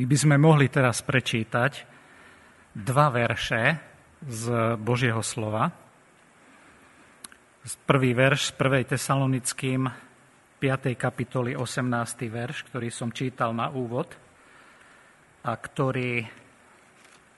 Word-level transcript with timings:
My 0.00 0.08
by 0.08 0.16
sme 0.16 0.40
mohli 0.40 0.72
teraz 0.72 1.04
prečítať 1.04 1.84
dva 2.72 3.12
verše 3.12 3.76
z 4.24 4.72
Božieho 4.80 5.20
slova. 5.20 5.68
Prvý 7.84 8.16
verš 8.16 8.48
z 8.48 8.50
1. 8.80 8.96
Tesalonickým 8.96 9.84
5. 10.56 10.96
kapitoly 10.96 11.52
18. 11.52 12.32
verš, 12.32 12.64
ktorý 12.72 12.88
som 12.88 13.12
čítal 13.12 13.52
na 13.52 13.68
úvod 13.68 14.08
a 15.44 15.52
ktorý 15.52 16.24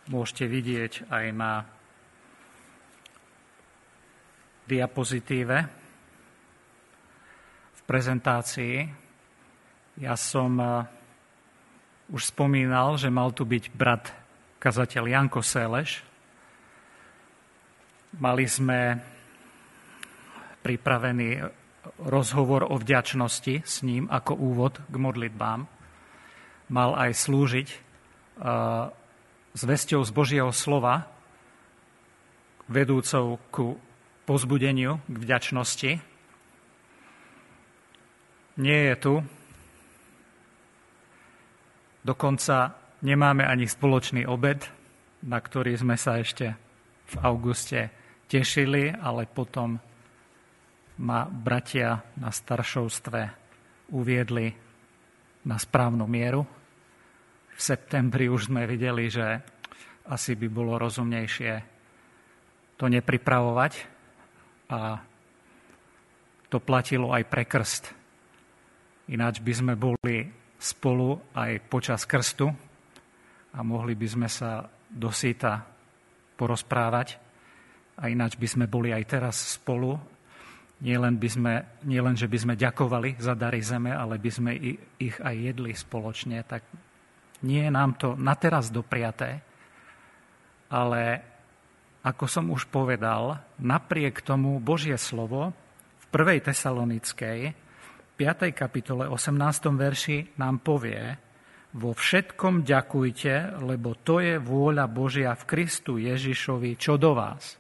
môžete 0.06 0.46
vidieť 0.46 1.10
aj 1.10 1.26
na 1.34 1.66
diapozitíve 4.70 5.58
v 7.74 7.80
prezentácii. 7.90 8.86
Ja 9.98 10.14
som 10.14 10.54
eh, 10.62 11.01
už 12.12 12.28
spomínal, 12.28 13.00
že 13.00 13.08
mal 13.08 13.32
tu 13.32 13.48
byť 13.48 13.64
brat 13.72 14.12
kazateľ 14.60 15.08
Janko 15.08 15.40
Séleš. 15.40 16.04
Mali 18.20 18.44
sme 18.44 19.00
pripravený 20.60 21.42
rozhovor 22.06 22.68
o 22.68 22.76
vďačnosti 22.76 23.64
s 23.64 23.82
ním 23.82 24.06
ako 24.12 24.36
úvod 24.36 24.78
k 24.86 24.94
modlitbám. 24.94 25.66
Mal 26.68 26.90
aj 26.94 27.10
slúžiť 27.16 27.68
uh, 27.72 28.92
vesťou 29.56 30.04
z 30.04 30.10
Božieho 30.12 30.52
slova 30.54 31.08
vedúcou 32.70 33.40
ku 33.50 33.80
pozbudeniu, 34.28 35.02
k 35.10 35.16
vďačnosti. 35.16 35.90
Nie 38.60 38.78
je 38.92 38.94
tu. 39.00 39.14
Dokonca 42.02 42.74
nemáme 43.06 43.46
ani 43.46 43.70
spoločný 43.70 44.26
obed, 44.26 44.58
na 45.22 45.38
ktorý 45.38 45.78
sme 45.78 45.94
sa 45.94 46.18
ešte 46.18 46.58
v 47.06 47.14
auguste 47.22 47.94
tešili, 48.26 48.90
ale 48.90 49.30
potom 49.30 49.78
ma 50.98 51.20
bratia 51.30 52.02
na 52.18 52.34
staršovstve 52.34 53.20
uviedli 53.94 54.50
na 55.46 55.56
správnu 55.58 56.06
mieru. 56.10 56.42
V 57.52 57.60
septembri 57.60 58.26
už 58.26 58.50
sme 58.50 58.66
videli, 58.66 59.06
že 59.06 59.38
asi 60.10 60.34
by 60.34 60.48
bolo 60.50 60.82
rozumnejšie 60.82 61.52
to 62.74 62.90
nepripravovať 62.90 63.72
a 64.74 64.98
to 66.50 66.58
platilo 66.58 67.14
aj 67.14 67.22
pre 67.30 67.46
krst. 67.46 67.84
Ináč 69.06 69.38
by 69.38 69.52
sme 69.54 69.74
boli 69.78 70.41
spolu 70.62 71.18
aj 71.34 71.58
počas 71.66 72.06
krstu 72.06 72.46
a 73.50 73.58
mohli 73.66 73.98
by 73.98 74.06
sme 74.06 74.28
sa 74.30 74.62
do 74.86 75.10
síta 75.10 75.66
porozprávať 76.38 77.18
a 77.98 78.06
ináč 78.06 78.38
by 78.38 78.46
sme 78.46 78.64
boli 78.70 78.94
aj 78.94 79.04
teraz 79.10 79.58
spolu. 79.58 79.98
Nie 80.82 80.98
len, 80.98 81.18
by 81.18 81.28
sme, 81.30 81.52
nie 81.86 81.98
len, 81.98 82.14
že 82.14 82.26
by 82.26 82.38
sme 82.38 82.54
ďakovali 82.58 83.18
za 83.18 83.34
dary 83.34 83.62
zeme, 83.62 83.94
ale 83.94 84.18
by 84.18 84.30
sme 84.30 84.50
ich 84.98 85.14
aj 85.18 85.34
jedli 85.34 85.74
spoločne, 85.74 86.42
tak 86.46 86.66
nie 87.42 87.66
je 87.66 87.70
nám 87.70 87.98
to 87.98 88.14
na 88.18 88.34
teraz 88.34 88.70
dopriaté, 88.70 89.42
ale 90.70 91.02
ako 92.02 92.24
som 92.26 92.50
už 92.50 92.66
povedal, 92.66 93.38
napriek 93.62 94.26
tomu 94.26 94.58
Božie 94.58 94.98
slovo 94.98 95.54
v 96.02 96.04
1. 96.10 96.50
Tesalonickej 96.50 97.61
5. 98.22 98.54
kapitole 98.54 99.10
18. 99.10 99.34
verši 99.74 100.38
nám 100.38 100.62
povie, 100.62 101.18
vo 101.74 101.90
všetkom 101.90 102.62
ďakujte, 102.62 103.58
lebo 103.66 103.98
to 103.98 104.22
je 104.22 104.38
vôľa 104.38 104.86
Božia 104.86 105.34
v 105.34 105.42
Kristu 105.42 105.98
Ježišovi, 105.98 106.78
čo 106.78 106.94
do 107.02 107.18
vás. 107.18 107.58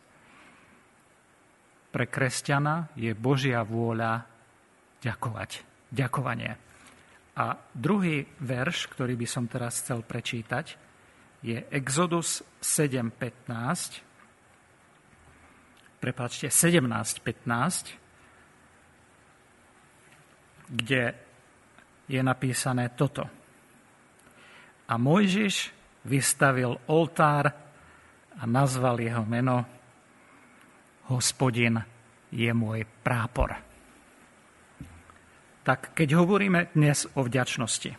Pre 1.90 2.06
kresťana 2.06 2.94
je 2.94 3.10
Božia 3.10 3.66
vôľa 3.66 4.22
ďakovať. 5.02 5.50
Ďakovanie. 5.90 6.54
A 7.42 7.58
druhý 7.74 8.22
verš, 8.38 8.86
ktorý 8.86 9.18
by 9.18 9.26
som 9.26 9.50
teraz 9.50 9.82
chcel 9.82 10.06
prečítať, 10.06 10.78
je 11.42 11.58
Exodus 11.74 12.46
7.15, 12.62 13.98
prepáčte, 15.98 16.54
17.15, 16.54 18.01
kde 20.72 21.12
je 22.08 22.20
napísané 22.24 22.96
toto. 22.96 23.28
A 24.88 24.94
Mojžiš 24.96 25.68
vystavil 26.08 26.72
oltár 26.88 27.52
a 28.32 28.42
nazval 28.48 28.98
jeho 28.98 29.22
meno 29.28 29.64
Hospodin 31.12 31.76
je 32.32 32.50
môj 32.56 32.88
prápor. 33.04 33.52
Tak 35.62 35.94
keď 35.94 36.08
hovoríme 36.18 36.74
dnes 36.74 37.06
o 37.14 37.22
vďačnosti, 37.22 37.94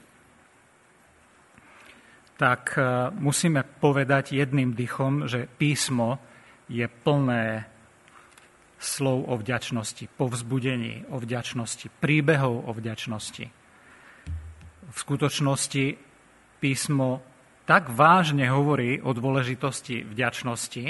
tak 2.35 2.75
e, 2.75 2.81
musíme 3.13 3.63
povedať 3.63 4.35
jedným 4.35 4.75
dychom, 4.75 5.29
že 5.29 5.47
písmo 5.47 6.19
je 6.67 6.83
plné 6.89 7.72
slov 8.83 9.25
o 9.31 9.39
vďačnosti, 9.39 10.11
povzbudení 10.19 11.07
o 11.09 11.17
vďačnosti, 11.17 11.87
príbehov 12.03 12.67
o 12.67 12.71
vďačnosti. 12.75 13.45
V 14.93 14.95
skutočnosti 14.99 15.85
písmo 16.59 17.23
tak 17.63 17.89
vážne 17.89 18.51
hovorí 18.51 18.99
o 18.99 19.15
dôležitosti 19.15 20.03
vďačnosti, 20.03 20.85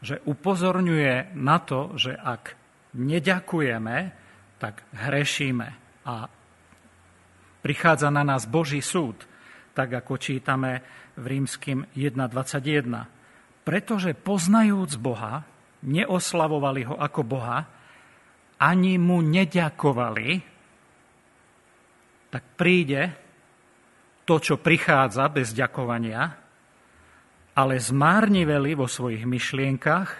že 0.00 0.20
upozorňuje 0.24 1.36
na 1.36 1.56
to, 1.60 1.92
že 2.00 2.16
ak 2.16 2.56
neďakujeme, 2.96 3.96
tak 4.56 4.84
hrešíme 4.96 5.68
a 6.08 6.14
prichádza 7.60 8.08
na 8.08 8.24
nás 8.24 8.48
Boží 8.48 8.80
súd, 8.80 9.28
tak 9.76 9.92
ako 9.92 10.16
čítame 10.16 10.80
v 11.20 11.24
rímským 11.36 11.84
1.21. 11.92 13.66
Pretože 13.66 14.14
poznajúc 14.16 14.96
Boha, 14.96 15.44
neoslavovali 15.86 16.82
ho 16.90 16.94
ako 16.98 17.20
Boha, 17.22 17.58
ani 18.58 18.98
mu 18.98 19.22
neďakovali, 19.22 20.28
tak 22.32 22.44
príde 22.58 23.02
to, 24.26 24.42
čo 24.42 24.58
prichádza 24.58 25.30
bez 25.30 25.54
ďakovania, 25.54 26.34
ale 27.56 27.74
zmárniveli 27.80 28.74
vo 28.76 28.90
svojich 28.90 29.24
myšlienkach, 29.24 30.10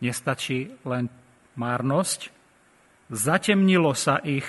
nestačí 0.00 0.72
len 0.88 1.12
márnosť, 1.54 2.32
zatemnilo 3.12 3.92
sa 3.92 4.18
ich 4.24 4.46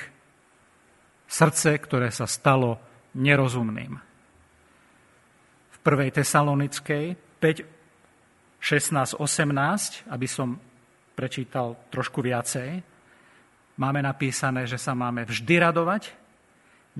srdce, 1.27 1.75
ktoré 1.77 2.09
sa 2.09 2.25
stalo 2.25 2.79
nerozumným. 3.17 3.99
V 5.71 5.77
1. 5.83 6.23
Tesalonickej 6.23 7.05
5, 7.41 7.80
16, 8.61 9.17
18, 9.17 10.05
aby 10.13 10.27
som 10.29 10.61
prečítal 11.17 11.75
trošku 11.89 12.21
viacej, 12.21 12.85
máme 13.81 14.05
napísané, 14.05 14.69
že 14.69 14.77
sa 14.77 14.93
máme 14.93 15.25
vždy 15.25 15.55
radovať, 15.57 16.13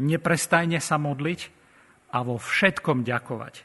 neprestajne 0.01 0.81
sa 0.81 0.97
modliť 0.97 1.53
a 2.11 2.25
vo 2.25 2.41
všetkom 2.41 3.05
ďakovať, 3.05 3.63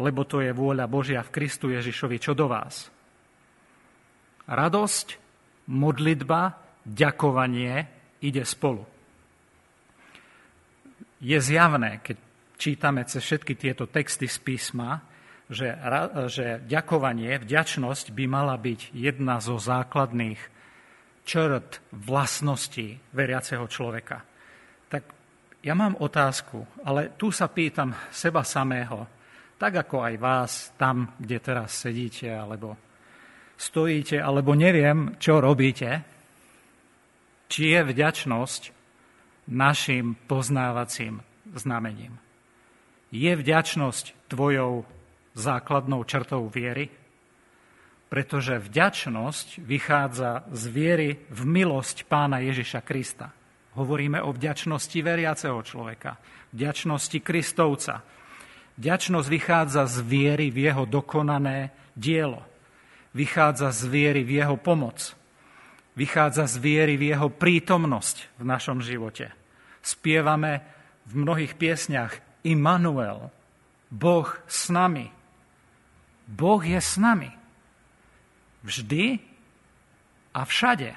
lebo 0.00 0.24
to 0.24 0.40
je 0.40 0.56
vôľa 0.56 0.88
Božia 0.88 1.20
v 1.20 1.32
Kristu 1.36 1.68
Ježišovi, 1.68 2.16
čo 2.16 2.32
do 2.32 2.48
vás. 2.48 2.88
Radosť, 4.48 5.20
modlitba, 5.68 6.56
ďakovanie 6.88 7.84
ide 8.24 8.42
spolu. 8.48 8.88
Je 11.20 11.36
zjavné, 11.36 12.00
keď 12.00 12.16
čítame 12.56 13.04
cez 13.04 13.20
všetky 13.20 13.52
tieto 13.58 13.84
texty 13.84 14.24
z 14.24 14.38
písma, 14.40 15.04
že, 15.48 15.72
že 16.28 16.60
ďakovanie, 16.68 17.40
vďačnosť 17.40 18.12
by 18.12 18.24
mala 18.28 18.56
byť 18.60 18.92
jedna 18.92 19.40
zo 19.40 19.56
základných 19.56 20.40
črt 21.24 21.80
vlastností 21.92 23.00
veriaceho 23.12 23.64
človeka. 23.68 24.24
Tak 24.88 25.02
ja 25.64 25.74
mám 25.76 25.96
otázku, 26.00 26.84
ale 26.84 27.16
tu 27.16 27.32
sa 27.32 27.48
pýtam 27.48 27.92
seba 28.12 28.44
samého, 28.44 29.08
tak 29.58 29.88
ako 29.88 29.96
aj 30.04 30.14
vás 30.20 30.52
tam, 30.76 31.16
kde 31.18 31.36
teraz 31.40 31.80
sedíte, 31.80 32.30
alebo 32.30 32.78
stojíte, 33.58 34.22
alebo 34.22 34.54
neviem, 34.54 35.18
čo 35.18 35.42
robíte, 35.42 36.04
či 37.48 37.72
je 37.74 37.80
vďačnosť 37.82 38.62
našim 39.48 40.14
poznávacím 40.28 41.24
znamením. 41.56 42.20
Je 43.08 43.32
vďačnosť 43.32 44.28
tvojou 44.28 44.84
základnou 45.38 46.02
črtou 46.02 46.50
viery? 46.50 46.90
Pretože 48.08 48.58
vďačnosť 48.58 49.62
vychádza 49.62 50.48
z 50.50 50.62
viery 50.72 51.08
v 51.28 51.40
milosť 51.44 52.08
pána 52.08 52.40
Ježiša 52.42 52.80
Krista. 52.82 53.30
Hovoríme 53.76 54.18
o 54.24 54.34
vďačnosti 54.34 54.98
veriaceho 55.04 55.60
človeka, 55.62 56.18
vďačnosti 56.50 57.18
Kristovca. 57.22 58.02
Vďačnosť 58.78 59.28
vychádza 59.28 59.86
z 59.86 59.96
viery 60.02 60.50
v 60.50 60.70
jeho 60.70 60.88
dokonané 60.88 61.70
dielo. 61.94 62.42
Vychádza 63.14 63.70
z 63.70 63.82
viery 63.86 64.22
v 64.24 64.42
jeho 64.42 64.56
pomoc. 64.56 65.14
Vychádza 65.98 66.46
z 66.46 66.56
viery 66.62 66.94
v 66.94 67.10
jeho 67.10 67.28
prítomnosť 67.28 68.38
v 68.38 68.44
našom 68.46 68.78
živote. 68.78 69.34
Spievame 69.82 70.62
v 71.10 71.12
mnohých 71.26 71.58
piesňach 71.58 72.22
Immanuel, 72.46 73.34
Boh 73.90 74.28
s 74.46 74.70
nami. 74.70 75.17
Boh 76.28 76.60
je 76.60 76.76
s 76.76 77.00
nami. 77.00 77.32
Vždy 78.60 79.16
a 80.36 80.44
všade. 80.44 80.92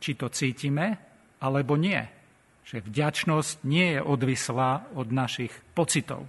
Či 0.00 0.10
to 0.16 0.32
cítime, 0.32 0.96
alebo 1.44 1.76
nie. 1.76 2.00
Že 2.64 2.88
vďačnosť 2.88 3.68
nie 3.68 3.94
je 3.94 4.00
odvislá 4.00 4.96
od 4.96 5.12
našich 5.12 5.52
pocitov. 5.76 6.24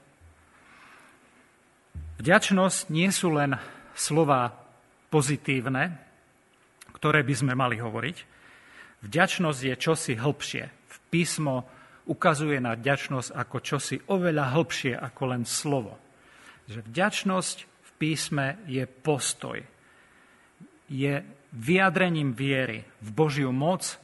Vďačnosť 2.20 2.92
nie 2.92 3.08
sú 3.16 3.32
len 3.32 3.56
slova 3.96 4.52
pozitívne, 5.08 5.96
ktoré 6.92 7.24
by 7.24 7.34
sme 7.34 7.54
mali 7.56 7.80
hovoriť. 7.80 8.18
Vďačnosť 9.06 9.60
je 9.62 9.76
čosi 9.78 10.14
hĺbšie. 10.18 10.64
V 10.68 10.96
písmo 11.14 11.70
ukazuje 12.10 12.58
na 12.58 12.74
vďačnosť 12.74 13.30
ako 13.32 13.58
čosi 13.62 13.96
oveľa 14.10 14.58
hĺbšie 14.58 14.94
ako 14.98 15.24
len 15.30 15.44
slovo. 15.46 16.07
Že 16.68 16.84
vďačnosť 16.84 17.58
v 17.64 17.90
písme 17.96 18.60
je 18.68 18.84
postoj. 18.84 19.64
Je 20.88 21.14
vyjadrením 21.56 22.36
viery 22.36 22.84
v 23.04 23.10
Božiu 23.12 23.56
moc, 23.56 23.96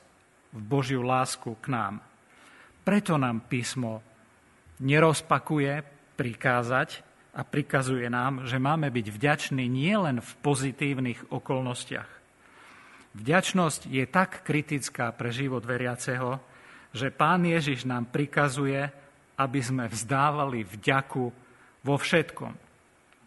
v 0.56 0.62
Božiu 0.63 1.04
lásku 1.04 1.56
k 1.60 1.65
nám. 1.68 2.00
Preto 2.83 3.15
nám 3.19 3.48
písmo 3.48 4.04
nerozpakuje 4.83 5.83
prikázať 6.15 7.04
a 7.33 7.42
prikazuje 7.42 8.06
nám, 8.12 8.45
že 8.45 8.62
máme 8.62 8.94
byť 8.94 9.07
vďační 9.09 9.66
nielen 9.66 10.21
v 10.21 10.31
pozitívnych 10.45 11.33
okolnostiach. 11.33 12.09
Vďačnosť 13.13 13.89
je 13.89 14.06
tak 14.09 14.42
kritická 14.42 15.13
pre 15.13 15.30
život 15.30 15.62
veriaceho, 15.66 16.42
že 16.94 17.09
Pán 17.09 17.45
Ježiš 17.45 17.86
nám 17.89 18.09
prikazuje, 18.09 18.89
aby 19.38 19.59
sme 19.62 19.89
vzdávali 19.89 20.62
vďaku 20.62 21.43
vo 21.83 22.00
všetkom. 22.00 22.56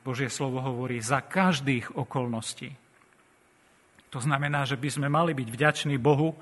Božie 0.02 0.32
slovo 0.32 0.64
hovorí 0.64 0.98
za 1.02 1.20
každých 1.20 1.94
okolností. 1.94 2.72
To 4.14 4.18
znamená, 4.22 4.64
že 4.64 4.80
by 4.80 4.88
sme 4.88 5.08
mali 5.12 5.36
byť 5.36 5.48
vďační 5.50 5.96
Bohu 6.00 6.32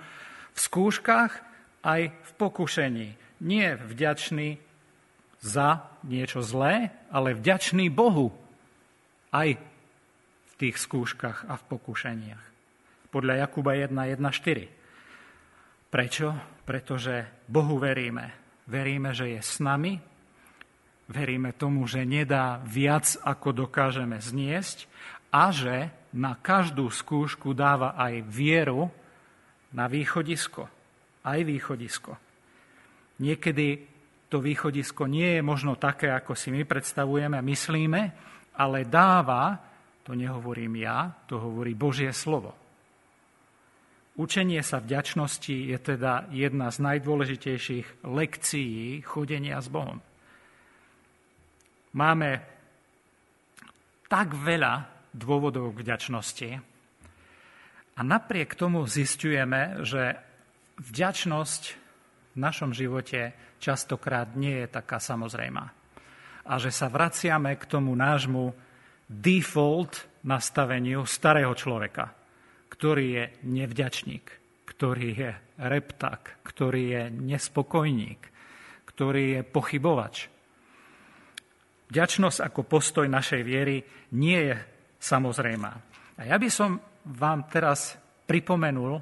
v 0.55 0.59
skúškach 0.59 1.43
aj 1.83 2.13
v 2.13 2.31
pokušení. 2.39 3.09
Nie 3.43 3.75
vďační 3.75 4.63
za 5.43 5.91
niečo 6.07 6.41
zlé, 6.41 6.95
ale 7.11 7.35
vďační 7.35 7.91
Bohu 7.91 8.31
aj 9.35 9.59
v 10.49 10.53
tých 10.61 10.79
skúškach 10.79 11.51
a 11.51 11.59
v 11.59 11.65
pokušeniach. 11.67 12.45
Podľa 13.11 13.35
Jakuba 13.43 13.75
1.1.4. 13.75 15.91
Prečo? 15.91 16.29
Pretože 16.63 17.27
Bohu 17.51 17.79
veríme. 17.79 18.31
Veríme, 18.71 19.13
že 19.13 19.29
je 19.35 19.41
s 19.45 19.61
nami, 19.61 20.01
veríme 21.09 21.53
tomu, 21.53 21.85
že 21.85 22.09
nedá 22.09 22.61
viac, 22.65 23.17
ako 23.21 23.67
dokážeme 23.67 24.21
zniesť 24.21 24.89
a 25.35 25.51
že 25.51 25.93
na 26.15 26.39
každú 26.39 26.89
skúšku 26.89 27.53
dáva 27.53 27.99
aj 27.99 28.23
vieru 28.25 28.89
na 29.75 29.91
východisko. 29.91 30.71
Aj 31.25 31.41
východisko. 31.41 32.15
Niekedy 33.19 33.67
to 34.31 34.39
východisko 34.43 35.07
nie 35.07 35.39
je 35.39 35.43
možno 35.43 35.79
také, 35.79 36.11
ako 36.11 36.35
si 36.35 36.51
my 36.51 36.67
predstavujeme 36.67 37.39
a 37.39 37.47
myslíme, 37.47 38.01
ale 38.59 38.87
dáva, 38.87 39.59
to 40.03 40.15
nehovorím 40.15 40.83
ja, 40.83 41.11
to 41.27 41.39
hovorí 41.39 41.75
Božie 41.75 42.11
slovo. 42.15 42.55
Učenie 44.15 44.63
sa 44.63 44.79
vďačnosti 44.79 45.75
je 45.75 45.79
teda 45.79 46.31
jedna 46.31 46.71
z 46.71 46.87
najdôležitejších 46.87 48.07
lekcií 48.07 49.03
chodenia 49.03 49.59
s 49.59 49.67
Bohom. 49.67 49.99
Máme 51.95 52.31
tak 54.11 54.35
veľa 54.35 54.75
dôvodov 55.15 55.71
k 55.75 55.81
vďačnosti 55.87 56.51
a 57.95 58.01
napriek 58.03 58.59
tomu 58.59 58.83
zistujeme, 58.91 59.87
že 59.87 60.19
vďačnosť 60.83 61.63
v 62.35 62.37
našom 62.39 62.75
živote 62.75 63.35
častokrát 63.63 64.35
nie 64.35 64.67
je 64.67 64.69
taká 64.69 64.99
samozrejmá. 64.99 65.65
A 66.45 66.53
že 66.59 66.75
sa 66.75 66.91
vraciame 66.91 67.55
k 67.57 67.65
tomu 67.71 67.95
nášmu 67.95 68.51
default 69.07 70.27
nastaveniu 70.27 71.07
starého 71.07 71.55
človeka– 71.55 72.11
ktorý 72.75 73.07
je 73.07 73.25
nevďačník, 73.47 74.27
ktorý 74.67 75.09
je 75.15 75.31
reptak, 75.63 76.43
ktorý 76.43 76.83
je 76.91 77.03
nespokojník, 77.15 78.19
ktorý 78.91 79.25
je 79.39 79.41
pochybovač. 79.47 80.27
Vďačnosť 81.95 82.43
ako 82.43 82.67
postoj 82.67 83.07
našej 83.07 83.47
viery 83.47 83.79
nie 84.19 84.51
je 84.51 84.59
samozrejmá. 84.99 85.73
A 86.19 86.27
ja 86.27 86.43
by 86.43 86.51
som 86.51 86.83
vám 87.07 87.47
teraz 87.47 87.95
pripomenul, 88.27 88.99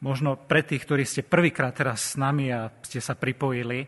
možno 0.00 0.40
pre 0.40 0.64
tých, 0.64 0.88
ktorí 0.88 1.04
ste 1.04 1.28
prvýkrát 1.28 1.76
teraz 1.76 2.00
s 2.00 2.14
nami 2.16 2.48
a 2.48 2.72
ste 2.80 3.04
sa 3.04 3.12
pripojili, 3.20 3.84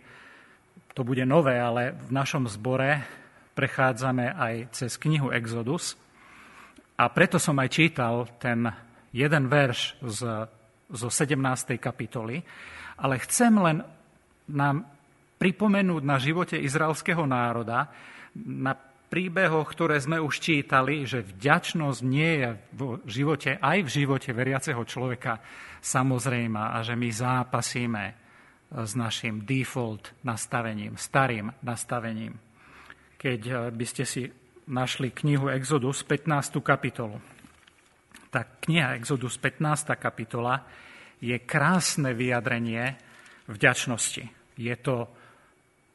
to 0.92 1.08
bude 1.08 1.24
nové, 1.24 1.56
ale 1.56 1.96
v 1.96 2.12
našom 2.12 2.44
zbore 2.52 3.00
prechádzame 3.56 4.36
aj 4.36 4.76
cez 4.76 5.00
knihu 5.00 5.32
Exodus. 5.32 5.96
A 7.00 7.08
preto 7.08 7.40
som 7.40 7.56
aj 7.56 7.72
čítal 7.72 8.28
ten 8.36 8.68
jeden 9.08 9.48
verš 9.48 10.04
z, 10.04 10.20
zo 10.92 11.08
17. 11.08 11.80
kapitoly, 11.80 12.44
ale 13.00 13.24
chcem 13.24 13.56
len 13.56 13.80
nám 14.52 14.84
pripomenúť 15.40 16.02
na 16.04 16.20
živote 16.20 16.60
izraelského 16.60 17.24
národa, 17.24 17.88
na 18.46 18.76
príbehoch, 19.08 19.72
ktoré 19.72 19.96
sme 19.98 20.20
už 20.20 20.38
čítali, 20.38 21.08
že 21.08 21.24
vďačnosť 21.24 22.00
nie 22.04 22.32
je 22.44 22.48
v 22.76 22.80
živote, 23.08 23.56
aj 23.56 23.78
v 23.88 23.92
živote 24.04 24.30
veriaceho 24.36 24.82
človeka 24.84 25.40
samozrejma 25.80 26.76
a 26.76 26.84
že 26.84 26.92
my 26.92 27.08
zápasíme 27.08 28.04
s 28.68 28.92
našim 28.92 29.48
default 29.48 30.12
nastavením, 30.28 31.00
starým 31.00 31.48
nastavením. 31.64 32.36
Keď 33.16 33.40
eh, 33.48 33.54
by 33.72 33.84
ste 33.88 34.04
si 34.04 34.28
našli 34.68 35.16
knihu 35.16 35.48
Exodus, 35.48 36.04
15. 36.04 36.60
kapitolu 36.60 37.16
tá 38.28 38.44
kniha 38.44 38.96
Exodus 38.96 39.40
15. 39.40 39.96
kapitola 39.96 40.60
je 41.18 41.34
krásne 41.42 42.12
vyjadrenie 42.12 42.94
vďačnosti. 43.48 44.24
Je 44.60 44.74
to 44.78 45.08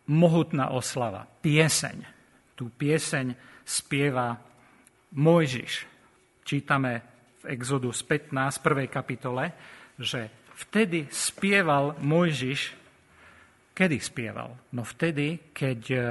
mohutná 0.09 0.73
oslava, 0.73 1.29
pieseň. 1.45 2.22
Tú 2.53 2.69
pieseň 2.69 3.33
spieva 3.65 4.37
Mojžiš. 5.17 5.73
Čítame 6.43 6.91
v 7.41 7.43
Exodus 7.53 8.05
15, 8.05 8.33
1. 8.61 8.87
kapitole, 8.89 9.53
že 9.97 10.29
vtedy 10.57 11.09
spieval 11.09 11.97
Mojžiš, 11.97 12.73
kedy 13.73 13.97
spieval? 13.97 14.53
No 14.77 14.85
vtedy, 14.85 15.49
keď 15.49 15.81
eh, 15.91 16.03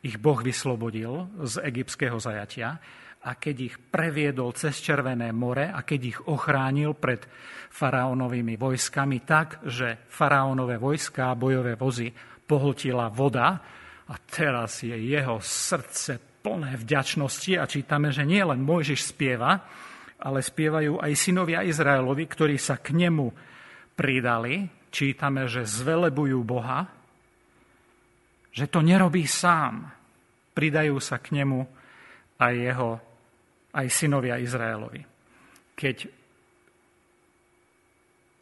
ich 0.00 0.16
Boh 0.16 0.40
vyslobodil 0.40 1.28
z 1.44 1.60
egyptského 1.60 2.16
zajatia 2.16 2.80
a 3.20 3.36
keď 3.36 3.56
ich 3.60 3.76
previedol 3.76 4.56
cez 4.56 4.80
Červené 4.80 5.28
more 5.28 5.68
a 5.68 5.84
keď 5.84 6.00
ich 6.00 6.18
ochránil 6.24 6.96
pred 6.96 7.20
faraónovými 7.68 8.56
vojskami 8.56 9.20
tak, 9.28 9.60
že 9.68 10.08
faraónové 10.08 10.80
vojska 10.80 11.28
a 11.28 11.36
bojové 11.36 11.76
vozy 11.76 12.08
pohltila 12.48 13.12
voda 13.12 13.60
a 14.10 14.14
teraz 14.26 14.82
je 14.82 14.94
jeho 14.98 15.38
srdce 15.38 16.18
plné 16.42 16.74
vďačnosti 16.74 17.52
a 17.54 17.64
čítame, 17.70 18.10
že 18.10 18.26
nie 18.26 18.42
len 18.42 18.58
Mojžiš 18.58 19.14
spieva, 19.14 19.62
ale 20.20 20.42
spievajú 20.42 20.98
aj 20.98 21.12
synovia 21.14 21.62
Izraelovi, 21.62 22.24
ktorí 22.26 22.58
sa 22.58 22.82
k 22.82 22.92
nemu 22.92 23.30
pridali. 23.94 24.66
Čítame, 24.90 25.46
že 25.46 25.62
zvelebujú 25.62 26.42
Boha, 26.42 26.82
že 28.50 28.66
to 28.66 28.82
nerobí 28.82 29.22
sám. 29.30 29.86
Pridajú 30.50 30.98
sa 30.98 31.22
k 31.22 31.38
nemu 31.38 31.62
aj 32.42 32.54
jeho 32.58 32.90
aj 33.70 33.86
synovia 33.86 34.34
Izraelovi. 34.42 35.06
Keď 35.78 35.96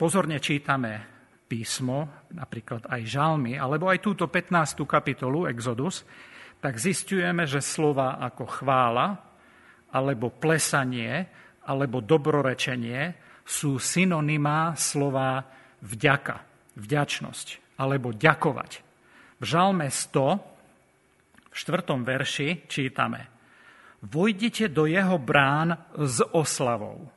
pozorne 0.00 0.40
čítame 0.40 1.17
písmo, 1.48 2.28
napríklad 2.36 2.84
aj 2.86 3.02
žalmy, 3.08 3.56
alebo 3.56 3.88
aj 3.88 4.04
túto 4.04 4.28
15. 4.28 4.84
kapitolu 4.84 5.48
Exodus, 5.48 6.04
tak 6.60 6.76
zistujeme, 6.76 7.48
že 7.48 7.64
slova 7.64 8.20
ako 8.20 8.44
chvála, 8.44 9.06
alebo 9.88 10.28
plesanie, 10.28 11.24
alebo 11.64 12.04
dobrorečenie 12.04 13.16
sú 13.48 13.80
synonymá 13.80 14.76
slova 14.76 15.40
vďaka, 15.80 16.44
vďačnosť 16.76 17.68
alebo 17.78 18.10
ďakovať. 18.10 18.70
V 19.38 19.44
žalme 19.46 19.86
100, 19.86 21.48
v 21.48 21.54
4. 21.54 21.94
verši 22.02 22.48
čítame 22.66 23.30
Vojdite 23.98 24.70
do 24.70 24.86
jeho 24.86 25.18
brán 25.18 25.74
s 25.98 26.22
oslavou, 26.30 27.10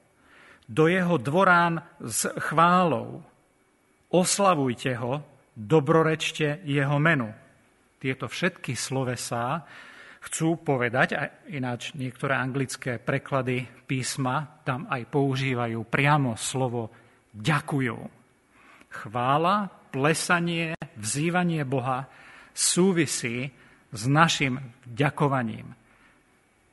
do 0.65 0.89
jeho 0.89 1.17
dvorán 1.21 1.77
s 2.01 2.25
chválou. 2.41 3.21
Oslavujte 4.11 4.91
ho, 4.99 5.23
dobrorečte 5.55 6.67
jeho 6.67 6.99
menu. 6.99 7.31
Tieto 7.95 8.27
všetky 8.27 8.75
slovesá 8.75 9.63
chcú 10.21 10.59
povedať, 10.59 11.07
a 11.15 11.21
ináč 11.49 11.95
niektoré 11.95 12.35
anglické 12.35 12.99
preklady 12.99 13.65
písma 13.87 14.61
tam 14.67 14.85
aj 14.91 15.07
používajú 15.07 15.87
priamo 15.87 16.35
slovo 16.35 16.91
ďakujú. 17.31 17.97
Chvála, 18.91 19.71
plesanie, 19.95 20.75
vzývanie 20.99 21.63
Boha 21.63 22.11
súvisí 22.51 23.47
s 23.91 24.01
našim 24.11 24.59
ďakovaním. 24.83 25.71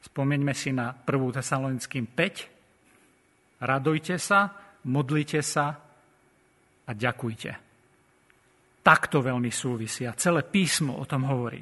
Spomeňme 0.03 0.55
si 0.59 0.75
na 0.75 0.91
1. 1.07 1.39
Tesalonickým 1.39 2.07
5. 2.11 3.63
Radujte 3.63 4.19
sa, 4.19 4.55
modlite 4.87 5.39
sa 5.43 5.88
a 6.89 6.91
ďakujte. 6.97 7.51
Takto 8.81 9.21
veľmi 9.21 9.53
súvisia. 9.53 10.17
Celé 10.17 10.41
písmo 10.49 10.97
o 10.97 11.05
tom 11.05 11.29
hovorí. 11.29 11.61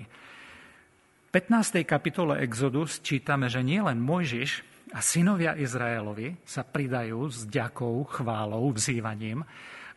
V 1.26 1.30
15. 1.34 1.82
kapitole 1.82 2.38
Exodus 2.40 3.02
čítame, 3.02 3.50
že 3.50 3.66
nielen 3.66 3.98
Mojžiš 3.98 4.62
a 4.94 5.02
synovia 5.02 5.58
Izraelovi 5.58 6.46
sa 6.46 6.62
pridajú 6.62 7.26
s 7.26 7.44
ďakou, 7.50 8.06
chválou, 8.06 8.70
vzývaním, 8.70 9.42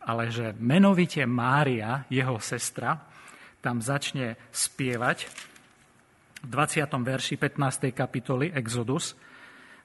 ale 0.02 0.28
že 0.34 0.52
menovite 0.58 1.22
Mária, 1.22 2.02
jeho 2.10 2.42
sestra, 2.42 2.98
tam 3.62 3.78
začne 3.78 4.34
spievať 4.50 5.28
v 6.40 6.46
20. 6.48 6.88
verši 7.04 7.34
15. 7.36 7.92
kapitoly 7.92 8.50
Exodus, 8.50 9.14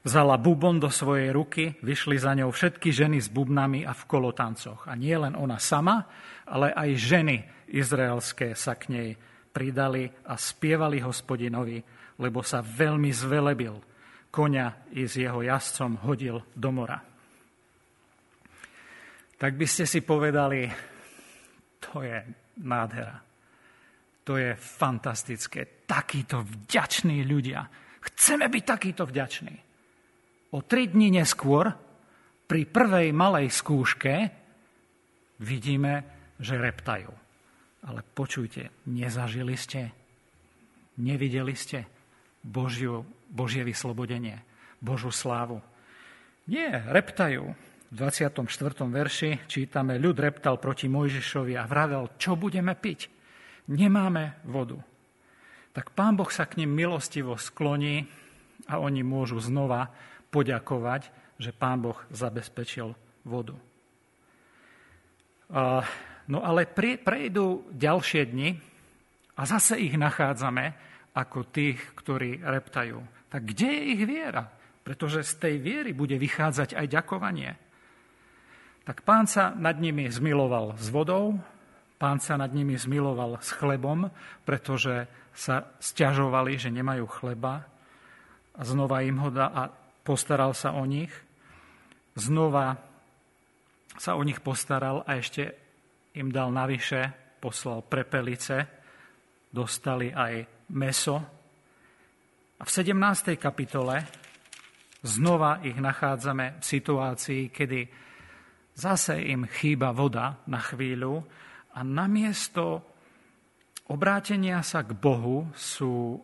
vzala 0.06 0.38
bubon 0.38 0.78
do 0.78 0.86
svojej 0.86 1.34
ruky, 1.34 1.74
vyšli 1.82 2.14
za 2.14 2.30
ňou 2.38 2.54
všetky 2.54 2.94
ženy 2.94 3.18
s 3.18 3.26
bubnami 3.26 3.82
a 3.82 3.90
v 3.90 4.06
kolotancoch. 4.06 4.86
A 4.86 4.94
nie 4.94 5.18
len 5.18 5.34
ona 5.34 5.58
sama, 5.58 6.06
ale 6.46 6.70
aj 6.70 6.90
ženy 6.94 7.36
izraelské 7.74 8.54
sa 8.54 8.78
k 8.78 8.94
nej 8.94 9.08
pridali 9.50 10.06
a 10.30 10.38
spievali 10.38 11.02
hospodinovi, 11.02 11.82
lebo 12.22 12.46
sa 12.46 12.62
veľmi 12.62 13.10
zvelebil. 13.10 13.74
Koňa 14.30 14.94
i 14.94 15.10
s 15.10 15.18
jeho 15.18 15.42
jazdcom 15.42 16.06
hodil 16.06 16.38
do 16.54 16.70
mora. 16.70 17.02
Tak 19.36 19.52
by 19.58 19.66
ste 19.66 19.90
si 19.90 20.06
povedali, 20.06 20.70
to 21.82 22.06
je 22.06 22.16
nádhera. 22.62 23.18
To 24.22 24.38
je 24.38 24.54
fantastické. 24.54 25.82
Takíto 25.86 26.46
vďační 26.46 27.26
ľudia. 27.26 27.62
Chceme 28.00 28.46
byť 28.50 28.64
takýto 28.64 29.02
vďační. 29.06 29.65
O 30.56 30.64
tri 30.64 30.88
dní 30.88 31.12
neskôr, 31.12 31.68
pri 32.48 32.64
prvej 32.64 33.12
malej 33.12 33.52
skúške, 33.52 34.32
vidíme, 35.44 36.00
že 36.40 36.56
reptajú. 36.56 37.12
Ale 37.84 38.00
počujte, 38.00 38.72
nezažili 38.88 39.52
ste, 39.60 39.92
nevideli 40.96 41.52
ste 41.52 41.84
Božiu, 42.40 43.04
Božie 43.28 43.68
vyslobodenie, 43.68 44.40
Božú 44.80 45.12
slávu. 45.12 45.60
Nie, 46.48 46.80
reptajú. 46.88 47.52
V 47.86 47.94
24. 47.94 48.48
verši 48.88 49.44
čítame, 49.44 50.00
ľud 50.00 50.16
reptal 50.18 50.56
proti 50.56 50.88
Mojžišovi 50.88 51.54
a 51.54 51.68
vravel, 51.68 52.16
čo 52.16 52.34
budeme 52.34 52.72
piť 52.72 53.12
nemáme 53.70 54.38
vodu. 54.46 54.78
Tak 55.74 55.92
pán 55.92 56.16
Boh 56.16 56.30
sa 56.32 56.48
k 56.48 56.62
ním 56.62 56.72
milostivo 56.72 57.36
skloní 57.36 58.08
a 58.70 58.80
oni 58.80 59.04
môžu 59.04 59.42
znova 59.42 59.92
poďakovať, 60.32 61.08
že 61.36 61.52
pán 61.52 61.84
Boh 61.84 61.98
zabezpečil 62.12 62.92
vodu. 63.26 63.56
No 66.26 66.38
ale 66.42 66.66
prejdú 67.02 67.70
ďalšie 67.70 68.22
dni 68.30 68.50
a 69.38 69.42
zase 69.46 69.78
ich 69.78 69.94
nachádzame 69.94 70.64
ako 71.14 71.48
tých, 71.48 71.78
ktorí 71.96 72.42
reptajú. 72.42 72.98
Tak 73.30 73.42
kde 73.42 73.68
je 73.70 73.82
ich 73.94 74.02
viera? 74.04 74.44
Pretože 74.82 75.22
z 75.26 75.32
tej 75.38 75.54
viery 75.58 75.90
bude 75.94 76.18
vychádzať 76.18 76.78
aj 76.78 76.86
ďakovanie. 76.86 77.50
Tak 78.86 79.02
pán 79.02 79.26
sa 79.26 79.50
nad 79.54 79.78
nimi 79.78 80.06
zmiloval 80.10 80.78
s 80.78 80.90
vodou, 80.94 81.38
Pán 81.96 82.20
sa 82.20 82.36
nad 82.36 82.52
nimi 82.52 82.76
zmiloval 82.76 83.40
s 83.40 83.56
chlebom, 83.56 84.12
pretože 84.44 85.08
sa 85.32 85.72
stiažovali, 85.80 86.60
že 86.60 86.68
nemajú 86.68 87.08
chleba 87.08 87.64
a 88.52 88.60
znova 88.60 89.00
im 89.00 89.16
ho 89.16 89.32
dá 89.32 89.48
a 89.48 89.62
postaral 90.06 90.54
sa 90.54 90.78
o 90.78 90.86
nich. 90.86 91.10
Znova 92.14 92.78
sa 93.98 94.14
o 94.14 94.22
nich 94.22 94.38
postaral 94.38 95.02
a 95.02 95.18
ešte 95.18 95.50
im 96.14 96.30
dal 96.30 96.54
navyše, 96.54 97.10
poslal 97.42 97.82
prepelice, 97.82 98.70
dostali 99.50 100.14
aj 100.14 100.46
meso. 100.70 101.16
A 102.56 102.62
v 102.64 102.70
17. 102.70 103.36
kapitole 103.36 104.00
znova 105.04 105.60
ich 105.66 105.76
nachádzame 105.76 106.62
v 106.62 106.64
situácii, 106.64 107.42
kedy 107.52 107.80
zase 108.72 109.20
im 109.28 109.44
chýba 109.44 109.92
voda 109.92 110.40
na 110.48 110.60
chvíľu 110.60 111.20
a 111.76 111.84
namiesto 111.84 112.80
obrátenia 113.92 114.64
sa 114.64 114.84
k 114.84 114.96
Bohu 114.96 115.52
sú 115.52 116.20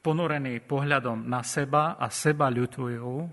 ponorení 0.00 0.60
pohľadom 0.64 1.28
na 1.28 1.44
seba 1.44 1.96
a 2.00 2.08
seba 2.08 2.48
ľutujú 2.48 3.28